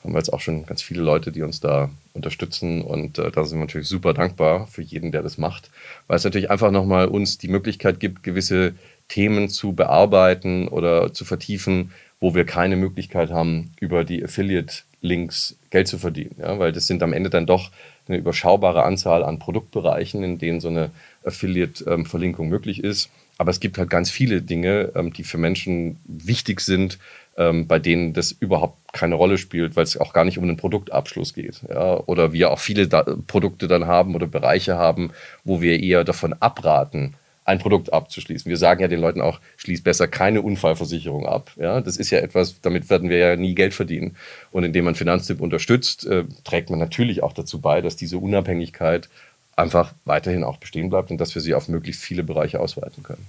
haben 0.03 0.13
wir 0.13 0.19
jetzt 0.19 0.31
auch 0.31 0.39
schon 0.39 0.65
ganz 0.65 0.81
viele 0.81 1.01
Leute, 1.01 1.31
die 1.31 1.41
uns 1.41 1.59
da 1.59 1.89
unterstützen 2.13 2.81
und 2.81 3.17
äh, 3.19 3.31
da 3.31 3.43
sind 3.43 3.59
wir 3.59 3.65
natürlich 3.65 3.87
super 3.87 4.13
dankbar 4.13 4.67
für 4.67 4.81
jeden, 4.81 5.11
der 5.11 5.21
das 5.21 5.37
macht, 5.37 5.69
weil 6.07 6.17
es 6.17 6.23
natürlich 6.23 6.49
einfach 6.49 6.71
nochmal 6.71 7.07
uns 7.07 7.37
die 7.37 7.49
Möglichkeit 7.49 7.99
gibt, 7.99 8.23
gewisse 8.23 8.73
Themen 9.09 9.49
zu 9.49 9.73
bearbeiten 9.73 10.67
oder 10.69 11.11
zu 11.11 11.25
vertiefen, 11.25 11.91
wo 12.19 12.35
wir 12.35 12.45
keine 12.45 12.75
Möglichkeit 12.75 13.31
haben, 13.31 13.71
über 13.79 14.03
die 14.03 14.23
Affiliate-Links 14.23 15.57
Geld 15.69 15.87
zu 15.87 15.97
verdienen. 15.97 16.35
Ja? 16.39 16.59
Weil 16.59 16.71
das 16.71 16.87
sind 16.87 17.01
am 17.03 17.13
Ende 17.13 17.29
dann 17.29 17.45
doch 17.45 17.71
eine 18.07 18.17
überschaubare 18.17 18.83
Anzahl 18.83 19.23
an 19.23 19.39
Produktbereichen, 19.39 20.23
in 20.23 20.37
denen 20.37 20.59
so 20.59 20.67
eine 20.67 20.91
Affiliate-Verlinkung 21.23 22.49
möglich 22.49 22.83
ist. 22.83 23.09
Aber 23.37 23.51
es 23.51 23.59
gibt 23.59 23.77
halt 23.77 23.89
ganz 23.89 24.09
viele 24.09 24.41
Dinge, 24.41 24.91
ähm, 24.95 25.13
die 25.13 25.23
für 25.23 25.37
Menschen 25.37 25.97
wichtig 26.05 26.59
sind, 26.59 26.97
ähm, 27.37 27.67
bei 27.67 27.79
denen 27.79 28.13
das 28.13 28.31
überhaupt 28.33 28.77
keine 28.91 29.15
Rolle 29.15 29.37
spielt, 29.37 29.77
weil 29.77 29.83
es 29.83 29.95
auch 29.95 30.11
gar 30.11 30.25
nicht 30.25 30.37
um 30.37 30.43
einen 30.43 30.57
Produktabschluss 30.57 31.33
geht. 31.33 31.61
Ja? 31.69 31.97
Oder 32.05 32.33
wir 32.33 32.51
auch 32.51 32.59
viele 32.59 32.87
Produkte 33.27 33.67
dann 33.67 33.87
haben 33.87 34.15
oder 34.15 34.27
Bereiche 34.27 34.75
haben, 34.75 35.11
wo 35.45 35.61
wir 35.61 35.79
eher 35.79 36.03
davon 36.03 36.33
abraten, 36.33 37.15
ein 37.49 37.59
Produkt 37.59 37.91
abzuschließen. 37.91 38.47
Wir 38.47 38.57
sagen 38.57 38.81
ja 38.81 38.87
den 38.87 39.01
Leuten 39.01 39.21
auch, 39.21 39.39
schließ 39.57 39.83
besser 39.83 40.07
keine 40.07 40.43
Unfallversicherung 40.43 41.25
ab. 41.25 41.51
Ja, 41.57 41.81
das 41.81 41.97
ist 41.97 42.11
ja 42.11 42.19
etwas, 42.19 42.61
damit 42.61 42.89
werden 42.89 43.09
wir 43.09 43.17
ja 43.17 43.35
nie 43.35 43.55
Geld 43.55 43.73
verdienen. 43.73 44.15
Und 44.51 44.63
indem 44.63 44.85
man 44.85 44.93
Finanztipp 44.93 45.41
unterstützt, 45.41 46.05
äh, 46.05 46.25
trägt 46.43 46.69
man 46.69 46.77
natürlich 46.77 47.23
auch 47.23 47.33
dazu 47.33 47.59
bei, 47.59 47.81
dass 47.81 47.95
diese 47.95 48.19
Unabhängigkeit 48.19 49.09
einfach 49.55 49.93
weiterhin 50.05 50.43
auch 50.43 50.57
bestehen 50.57 50.89
bleibt 50.89 51.09
und 51.09 51.17
dass 51.17 51.33
wir 51.33 51.41
sie 51.41 51.55
auf 51.55 51.67
möglichst 51.67 52.03
viele 52.03 52.23
Bereiche 52.23 52.59
ausweiten 52.59 53.01
können. 53.01 53.25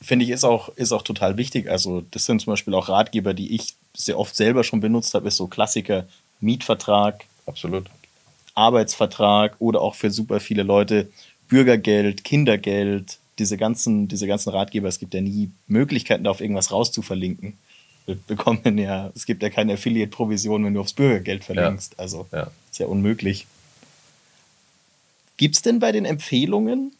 Finde 0.00 0.24
ich, 0.24 0.30
ist 0.30 0.44
auch, 0.44 0.70
ist 0.70 0.92
auch 0.92 1.02
total 1.02 1.36
wichtig. 1.36 1.70
Also, 1.70 2.02
das 2.10 2.24
sind 2.24 2.40
zum 2.40 2.52
Beispiel 2.52 2.74
auch 2.74 2.88
Ratgeber, 2.88 3.34
die 3.34 3.54
ich 3.54 3.74
sehr 3.94 4.18
oft 4.18 4.34
selber 4.34 4.64
schon 4.64 4.80
benutzt 4.80 5.12
habe, 5.12 5.28
ist 5.28 5.36
so 5.36 5.46
Klassiker, 5.46 6.06
Mietvertrag. 6.40 7.24
Absolut. 7.46 7.86
Arbeitsvertrag 8.54 9.56
oder 9.58 9.80
auch 9.82 9.94
für 9.94 10.10
super 10.10 10.40
viele 10.40 10.62
Leute 10.62 11.08
Bürgergeld, 11.48 12.24
Kindergeld, 12.24 13.18
diese 13.38 13.56
ganzen, 13.56 14.08
diese 14.08 14.26
ganzen 14.26 14.50
Ratgeber, 14.50 14.88
es 14.88 14.98
gibt 14.98 15.14
ja 15.14 15.20
nie 15.20 15.50
Möglichkeiten, 15.66 16.24
da 16.24 16.30
auf 16.30 16.40
irgendwas 16.40 16.72
rauszuverlinken. 16.72 17.54
Wir 18.06 18.16
bekommen 18.26 18.78
ja, 18.78 19.10
es 19.14 19.26
gibt 19.26 19.42
ja 19.42 19.50
keine 19.50 19.74
Affiliate-Provision, 19.74 20.64
wenn 20.64 20.74
du 20.74 20.80
aufs 20.80 20.94
Bürgergeld 20.94 21.44
verlinkst. 21.44 21.94
Ja. 21.94 21.98
Also 21.98 22.26
ja. 22.32 22.50
ist 22.70 22.78
ja 22.78 22.86
unmöglich. 22.86 23.46
Gibt 25.36 25.56
es 25.56 25.62
denn 25.62 25.78
bei 25.78 25.92
den 25.92 26.04
Empfehlungen 26.04 26.92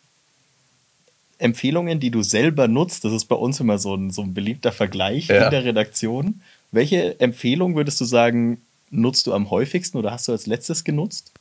Empfehlungen, 1.38 2.00
die 2.00 2.10
du 2.10 2.22
selber 2.22 2.68
nutzt? 2.68 3.04
Das 3.04 3.12
ist 3.12 3.26
bei 3.26 3.36
uns 3.36 3.60
immer 3.60 3.78
so 3.78 3.94
ein, 3.94 4.10
so 4.10 4.22
ein 4.22 4.34
beliebter 4.34 4.72
Vergleich 4.72 5.28
ja. 5.28 5.44
in 5.44 5.50
der 5.50 5.64
Redaktion. 5.64 6.42
Welche 6.72 7.18
Empfehlung 7.20 7.76
würdest 7.76 8.00
du 8.00 8.04
sagen, 8.04 8.60
nutzt 8.90 9.26
du 9.26 9.32
am 9.32 9.50
häufigsten 9.50 9.98
oder 9.98 10.10
hast 10.10 10.28
du 10.28 10.32
als 10.32 10.46
letztes 10.46 10.84
genutzt? 10.84 11.32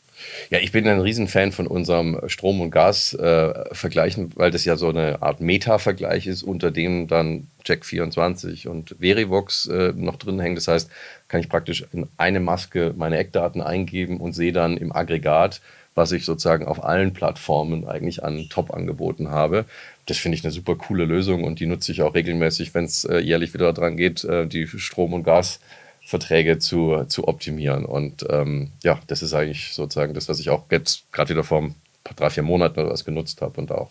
Ja, 0.50 0.60
ich 0.60 0.72
bin 0.72 0.88
ein 0.88 1.00
Riesenfan 1.00 1.52
von 1.52 1.68
unserem 1.68 2.20
Strom- 2.28 2.62
und 2.62 2.72
Gas-Vergleichen, 2.72 4.32
äh, 4.32 4.36
weil 4.36 4.52
das 4.52 4.66
ja 4.66 4.76
so 4.76 4.90
eine 4.90 5.22
Art 5.22 5.42
Meta-Vergleich 5.42 6.28
ist, 6.28 6.44
unter 6.44 6.72
dem 6.72 7.08
dann 7.08 7.48
Check24 7.66 8.68
und 8.68 8.96
Verivox 9.00 9.68
äh, 9.68 9.94
noch 9.96 10.16
drin 10.18 10.40
hängen. 10.40 10.56
Das 10.56 10.68
heißt, 10.68 10.90
kann 11.28 11.42
ich 11.42 11.50
praktisch 11.50 11.86
in 11.92 12.08
eine 12.18 12.40
Maske 12.40 12.94
meine 12.98 13.18
Eckdaten 13.18 13.62
eingeben 13.62 14.18
und 14.18 14.34
sehe 14.34 14.54
dann 14.54 14.78
im 14.78 14.92
Aggregat, 14.92 15.62
was 15.96 16.12
ich 16.12 16.26
sozusagen 16.26 16.66
auf 16.66 16.84
allen 16.84 17.14
Plattformen 17.14 17.88
eigentlich 17.88 18.24
an 18.24 18.48
Top-Angeboten 18.50 19.30
habe. 19.30 19.66
Das 20.06 20.18
finde 20.18 20.38
ich 20.38 20.44
eine 20.46 20.54
super 20.54 20.76
coole 20.76 21.06
Lösung 21.06 21.44
und 21.44 21.60
die 21.60 21.66
nutze 21.66 21.92
ich 21.92 22.02
auch 22.02 22.16
regelmäßig, 22.16 22.74
wenn 22.74 22.86
es 22.86 23.04
äh, 23.04 23.18
jährlich 23.20 23.54
wieder 23.54 23.74
daran 23.74 23.98
geht, 23.98 24.24
äh, 24.24 24.48
die 24.48 24.68
Strom- 24.68 25.14
und 25.14 25.24
Gas- 25.24 25.60
Verträge 26.08 26.58
zu, 26.58 27.04
zu 27.10 27.28
optimieren. 27.28 27.84
Und 27.84 28.26
ähm, 28.30 28.72
ja, 28.82 28.98
das 29.08 29.22
ist 29.22 29.34
eigentlich 29.34 29.74
sozusagen 29.74 30.14
das, 30.14 30.30
was 30.30 30.40
ich 30.40 30.50
auch 30.50 30.64
jetzt 30.72 31.04
gerade 31.12 31.32
wieder 31.32 31.44
vor 31.44 31.70
drei, 32.16 32.30
vier 32.30 32.44
Monaten 32.44 32.80
oder 32.80 32.92
was 32.92 33.04
genutzt 33.04 33.42
habe 33.42 33.60
und 33.60 33.74
auch 33.74 33.90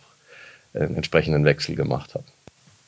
einen 0.73 0.97
entsprechenden 0.97 1.45
Wechsel 1.45 1.75
gemacht 1.75 2.15
habe. 2.15 2.25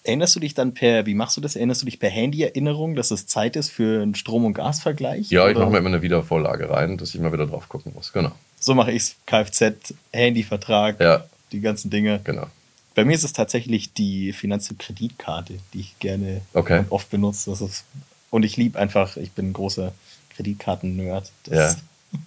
Erinnerst 0.02 0.34
du 0.34 0.40
dich 0.40 0.54
dann 0.54 0.72
per, 0.72 1.04
wie 1.04 1.12
machst 1.12 1.36
du 1.36 1.42
das? 1.42 1.56
Erinnerst 1.56 1.82
du 1.82 1.84
dich 1.84 2.00
per 2.00 2.08
Handy-Erinnerung, 2.08 2.94
dass 2.94 3.10
es 3.10 3.26
Zeit 3.26 3.56
ist 3.56 3.68
für 3.70 4.00
einen 4.00 4.14
Strom- 4.14 4.46
und 4.46 4.54
Gasvergleich? 4.54 5.28
Ja, 5.28 5.42
oder? 5.42 5.50
ich 5.50 5.58
mache 5.58 5.70
mir 5.72 5.78
immer 5.78 5.88
eine 5.88 6.00
Wiedervorlage 6.00 6.70
rein, 6.70 6.96
dass 6.96 7.14
ich 7.14 7.20
mal 7.20 7.30
wieder 7.30 7.46
drauf 7.46 7.68
gucken 7.68 7.92
muss. 7.94 8.14
Genau. 8.14 8.32
So 8.58 8.74
mache 8.74 8.92
ich 8.92 9.02
es. 9.02 9.16
Kfz, 9.26 9.92
Handyvertrag, 10.10 10.98
ja. 11.00 11.26
die 11.52 11.60
ganzen 11.60 11.90
Dinge. 11.90 12.20
Genau. 12.24 12.46
Bei 12.94 13.04
mir 13.04 13.14
ist 13.14 13.24
es 13.24 13.34
tatsächlich 13.34 13.92
die 13.92 14.32
Finanzkreditkarte, 14.32 15.58
die 15.74 15.80
ich 15.80 15.98
gerne 15.98 16.40
okay. 16.54 16.84
oft 16.88 17.10
benutze. 17.10 17.50
Das 17.50 17.60
ist 17.60 17.84
und 18.30 18.44
ich 18.44 18.56
liebe 18.56 18.78
einfach, 18.78 19.16
ich 19.16 19.32
bin 19.32 19.50
ein 19.50 19.52
großer 19.52 19.92
Kreditkarten-Nerd. 20.36 21.30
Ja. 21.50 21.74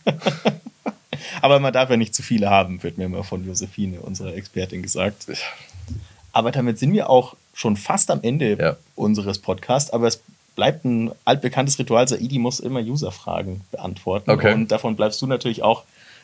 Aber 1.41 1.59
man 1.59 1.73
darf 1.73 1.89
ja 1.89 1.97
nicht 1.97 2.15
zu 2.15 2.23
viele 2.23 2.49
haben, 2.49 2.81
wird 2.83 2.97
mir 2.97 3.05
immer 3.05 3.23
von 3.23 3.45
Josephine, 3.45 3.99
unserer 4.01 4.33
Expertin, 4.35 4.81
gesagt. 4.81 5.27
Aber 6.33 6.51
damit 6.51 6.79
sind 6.79 6.93
wir 6.93 7.09
auch 7.09 7.35
schon 7.53 7.77
fast 7.77 8.11
am 8.11 8.21
Ende 8.21 8.57
ja. 8.57 8.77
unseres 8.95 9.39
Podcasts. 9.39 9.91
Aber 9.91 10.07
es 10.07 10.21
bleibt 10.55 10.85
ein 10.85 11.11
altbekanntes 11.25 11.79
Ritual. 11.79 12.07
Saidi 12.07 12.39
muss 12.39 12.59
immer 12.59 12.79
User-Fragen 12.79 13.61
beantworten. 13.71 14.31
Okay. 14.31 14.53
Und 14.53 14.71
davon 14.71 14.95
bleibst 14.95 15.21
du 15.21 15.27
natürlich 15.27 15.63
auch 15.63 15.83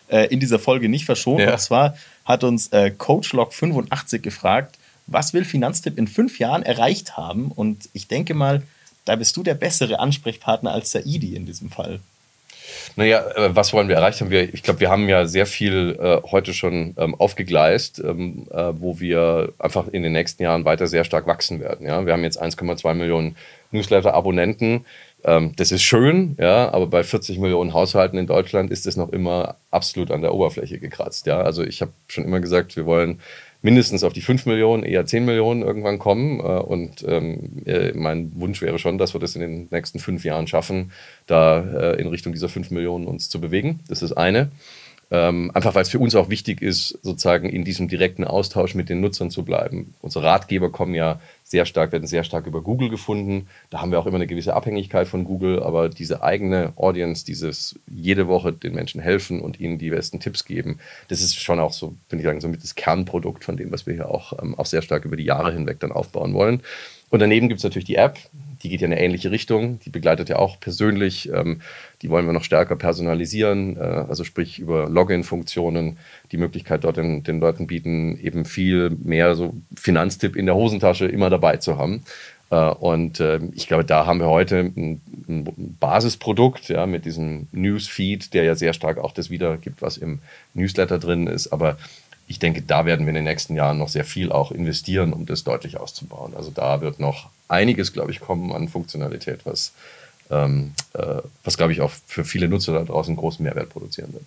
äh, 0.10 0.28
in 0.28 0.40
dieser 0.40 0.60
Folge 0.60 0.90
nicht 0.90 1.06
verschont. 1.06 1.40
Ja. 1.40 1.54
Und 1.54 1.60
zwar 1.60 1.98
hat 2.26 2.44
uns 2.44 2.68
äh, 2.70 2.92
CoachLog85 2.98 4.20
gefragt, 4.20 4.78
was 5.08 5.34
will 5.34 5.46
Finanztipp 5.46 5.98
in 5.98 6.08
fünf 6.08 6.40
Jahren 6.40 6.64
erreicht 6.64 7.18
haben? 7.18 7.52
Und 7.52 7.90
ich 7.94 8.08
denke 8.08 8.34
mal, 8.34 8.64
da 9.08 9.16
bist 9.16 9.36
du 9.38 9.44
der 9.44 9.56
bessere 9.56 10.00
Ansprechpartner 10.00 10.72
als 10.72 10.92
der 10.92 11.06
Idi 11.06 11.36
in 11.36 11.46
diesem 11.46 11.70
Fall. 11.70 12.00
Naja, 12.96 13.24
äh, 13.36 13.56
was 13.56 13.74
wollen 13.74 13.88
wir 13.88 13.96
erreicht 13.96 14.22
haben? 14.22 14.30
Wir, 14.30 14.54
ich 14.54 14.64
glaube, 14.64 14.80
wir 14.80 14.90
haben 14.90 15.08
ja 15.08 15.26
sehr 15.26 15.46
viel 15.46 15.98
äh, 16.00 16.28
heute 16.30 16.54
schon 16.54 16.96
ähm, 16.98 17.16
aufgegleist, 17.16 18.00
ähm, 18.00 18.48
äh, 18.52 18.74
wo 18.74 19.00
wir 19.00 19.54
einfach 19.60 19.88
in 19.88 20.04
den 20.04 20.14
nächsten 20.14 20.44
Jahren 20.44 20.66
weiter 20.66 20.88
sehr 20.88 21.04
stark 21.04 21.28
wachsen 21.28 21.60
werden. 21.60 21.86
Ja? 21.86 22.06
Wir 22.06 22.14
haben 22.14 22.24
jetzt 22.24 22.42
1,2 22.42 22.94
Millionen 22.96 23.36
Newsletter-Abonnenten. 23.72 24.86
Ähm, 25.24 25.54
das 25.56 25.72
ist 25.72 25.84
schön, 25.84 26.36
ja, 26.40 26.72
aber 26.72 26.88
bei 26.88 27.04
40 27.04 27.40
Millionen 27.40 27.74
Haushalten 27.74 28.18
in 28.18 28.28
Deutschland 28.28 28.72
ist 28.72 28.88
es 28.88 28.98
noch 28.98 29.10
immer 29.10 29.56
absolut 29.72 30.12
an 30.12 30.22
der 30.22 30.34
Oberfläche 30.34 30.80
gekratzt. 30.80 31.28
Ja? 31.28 31.42
Also 31.42 31.64
ich 31.64 31.82
habe 31.82 31.92
schon 32.08 32.26
immer 32.26 32.40
gesagt, 32.40 32.76
wir 32.76 32.86
wollen 32.86 33.20
mindestens 33.68 34.06
auf 34.06 34.14
die 34.14 34.22
5 34.22 34.46
Millionen, 34.46 34.84
eher 34.84 35.06
10 35.06 35.26
Millionen 35.26 35.62
irgendwann 35.62 36.00
kommen. 36.00 36.40
Äh, 36.40 36.44
und 36.44 37.04
ähm, 37.06 37.64
äh, 37.66 37.92
mein 37.94 38.32
Wunsch 38.40 38.62
wäre 38.62 38.80
schon, 38.80 38.98
dass 38.98 39.14
wir 39.14 39.20
das 39.20 39.36
in 39.36 39.42
den 39.42 39.68
nächsten 39.72 40.00
fünf 40.00 40.24
Jahren 40.24 40.48
schaffen, 40.48 40.94
da 41.26 41.60
äh, 41.60 42.00
in 42.00 42.08
Richtung 42.08 42.32
dieser 42.32 42.48
5 42.48 42.72
Millionen 42.72 43.08
uns 43.08 43.28
zu 43.28 43.42
bewegen. 43.42 43.82
Das 43.90 44.02
ist 44.02 44.14
eine. 44.14 44.52
Ähm, 45.10 45.52
einfach 45.54 45.74
weil 45.74 45.84
es 45.84 45.90
für 45.90 46.00
uns 46.00 46.16
auch 46.16 46.30
wichtig 46.30 46.62
ist, 46.62 47.00
sozusagen 47.02 47.48
in 47.48 47.64
diesem 47.64 47.88
direkten 47.88 48.26
Austausch 48.26 48.76
mit 48.76 48.90
den 48.90 49.00
Nutzern 49.00 49.32
zu 49.32 49.46
bleiben. 49.46 49.94
Unsere 50.02 50.26
Ratgeber 50.26 50.70
kommen 50.70 50.94
ja 50.94 51.22
sehr 51.46 51.66
stark, 51.66 51.94
werden 51.94 52.08
sehr 52.08 52.26
stark 52.26 52.46
über 52.46 52.62
Google 52.62 52.90
gefunden. 52.90 53.48
Da 53.70 53.80
haben 53.80 53.92
wir 53.92 54.00
auch 54.00 54.06
immer 54.06 54.18
eine 54.18 54.28
gewisse 54.28 54.54
Abhängigkeit 54.54 55.08
von 55.08 55.24
Google, 55.24 55.64
aber 55.64 55.88
diese 55.88 56.24
eigene 56.24 56.74
Audience, 56.76 57.26
dieses 57.26 57.80
jede 57.88 58.28
Woche 58.28 58.52
den 58.52 58.76
Menschen 58.76 59.00
helfen 59.00 59.40
und 59.40 59.62
ihnen 59.62 59.78
die 59.78 59.92
besten 59.92 60.20
Tipps 60.20 60.44
geben, 60.44 60.80
das 61.08 61.22
ist 61.22 61.36
schon 61.36 61.62
auch 61.62 61.72
so, 61.72 61.96
würde 62.10 62.22
ich 62.22 62.26
sagen, 62.26 62.42
so 62.42 62.50
mit 62.50 62.62
das 62.62 62.76
Kernprodukt 62.76 63.46
von 63.46 63.56
dem, 63.56 63.72
was 63.72 63.88
wir 63.88 63.94
hier 63.94 64.12
auch, 64.12 64.34
ähm, 64.42 64.60
auch 64.60 64.66
sehr 64.66 64.82
stark 64.82 65.06
über 65.06 65.16
die 65.16 65.24
Jahre 65.24 65.54
hinweg 65.54 65.80
dann 65.80 65.94
aufbauen 65.94 66.34
wollen. 66.34 66.62
Und 67.10 67.22
daneben 67.22 67.48
gibt 67.48 67.60
es 67.60 67.64
natürlich 67.64 67.86
die 67.86 67.96
App, 67.96 68.18
die 68.64 68.70
geht 68.70 68.82
ja 68.82 68.88
in 68.88 68.94
eine 68.94 69.02
ähnliche 69.02 69.32
Richtung. 69.32 69.80
Die 69.86 69.90
begleitet 69.90 70.30
ja 70.30 70.38
auch 70.38 70.60
persönlich. 70.60 71.32
Ähm, 71.34 71.62
die 72.02 72.10
wollen 72.10 72.26
wir 72.26 72.34
noch 72.34 72.44
stärker 72.44 72.76
personalisieren, 72.76 73.78
äh, 73.78 73.80
also 73.80 74.24
sprich 74.24 74.60
über 74.60 74.90
Login-Funktionen, 74.90 75.98
die 76.32 76.38
Möglichkeit 76.38 76.84
dort 76.84 76.98
den, 76.98 77.24
den, 77.24 77.40
Leuten 77.40 77.68
bieten, 77.68 78.20
eben 78.20 78.46
viel 78.46 78.90
mehr 78.90 79.36
so 79.36 79.56
Finanztipp 79.76 80.36
in 80.36 80.46
der 80.46 80.56
Hosentasche 80.56 81.08
immer 81.08 81.30
dabei 81.30 81.58
zu 81.58 81.78
haben. 81.78 82.04
Äh, 82.50 82.70
und 82.70 83.20
äh, 83.20 83.40
ich 83.54 83.68
glaube, 83.68 83.86
da 83.86 84.06
haben 84.06 84.20
wir 84.20 84.28
heute 84.28 84.60
ein, 84.60 85.02
ein 85.28 85.76
Basisprodukt 85.80 86.70
ja, 86.70 86.86
mit 86.86 87.06
diesem 87.06 87.48
Newsfeed, 87.52 88.34
der 88.34 88.44
ja 88.44 88.56
sehr 88.56 88.74
stark 88.74 88.98
auch 88.98 89.12
das 89.12 89.30
wiedergibt, 89.30 89.82
was 89.82 89.98
im 89.98 90.20
Newsletter 90.54 91.00
drin 91.00 91.28
ist. 91.28 91.48
Aber 91.48 91.78
ich 92.28 92.40
denke, 92.40 92.62
da 92.62 92.86
werden 92.86 93.06
wir 93.06 93.10
in 93.10 93.16
den 93.16 93.24
nächsten 93.24 93.56
Jahren 93.56 93.78
noch 93.78 93.90
sehr 93.90 94.06
viel 94.06 94.32
auch 94.32 94.52
investieren, 94.52 95.14
um 95.14 95.26
das 95.26 95.44
deutlich 95.44 95.78
auszubauen. 95.78 96.34
Also 96.36 96.52
da 96.52 96.82
wird 96.82 97.00
noch 97.00 97.30
einiges, 97.48 97.94
glaube 97.94 98.12
ich, 98.12 98.20
kommen 98.20 98.52
an 98.52 98.68
Funktionalität, 98.68 99.42
was, 99.46 99.74
ähm, 100.30 100.74
äh, 100.94 101.22
was 101.44 101.58
glaube 101.58 101.74
ich, 101.74 101.82
auch 101.82 101.92
für 102.08 102.26
viele 102.26 102.48
Nutzer 102.48 102.74
da 102.74 102.84
draußen 102.84 103.16
großen 103.16 103.44
Mehrwert 103.44 103.70
produzieren 103.70 104.14
wird. 104.14 104.26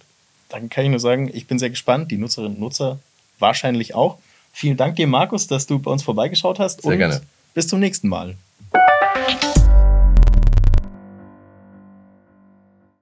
Dann 0.48 0.68
kann 0.68 0.84
ich 0.84 0.90
nur 0.90 1.00
sagen, 1.00 1.30
ich 1.32 1.46
bin 1.46 1.58
sehr 1.58 1.70
gespannt, 1.70 2.10
die 2.10 2.18
Nutzerinnen 2.18 2.54
und 2.54 2.60
Nutzer 2.60 2.98
wahrscheinlich 3.38 3.94
auch. 3.94 4.18
Vielen 4.52 4.76
Dank 4.76 4.96
dir, 4.96 5.06
Markus, 5.06 5.46
dass 5.46 5.66
du 5.66 5.78
bei 5.78 5.90
uns 5.90 6.02
vorbeigeschaut 6.02 6.58
hast. 6.58 6.82
Sehr 6.82 6.96
gerne. 6.96 7.20
Bis 7.54 7.68
zum 7.68 7.80
nächsten 7.80 8.08
Mal. 8.08 8.36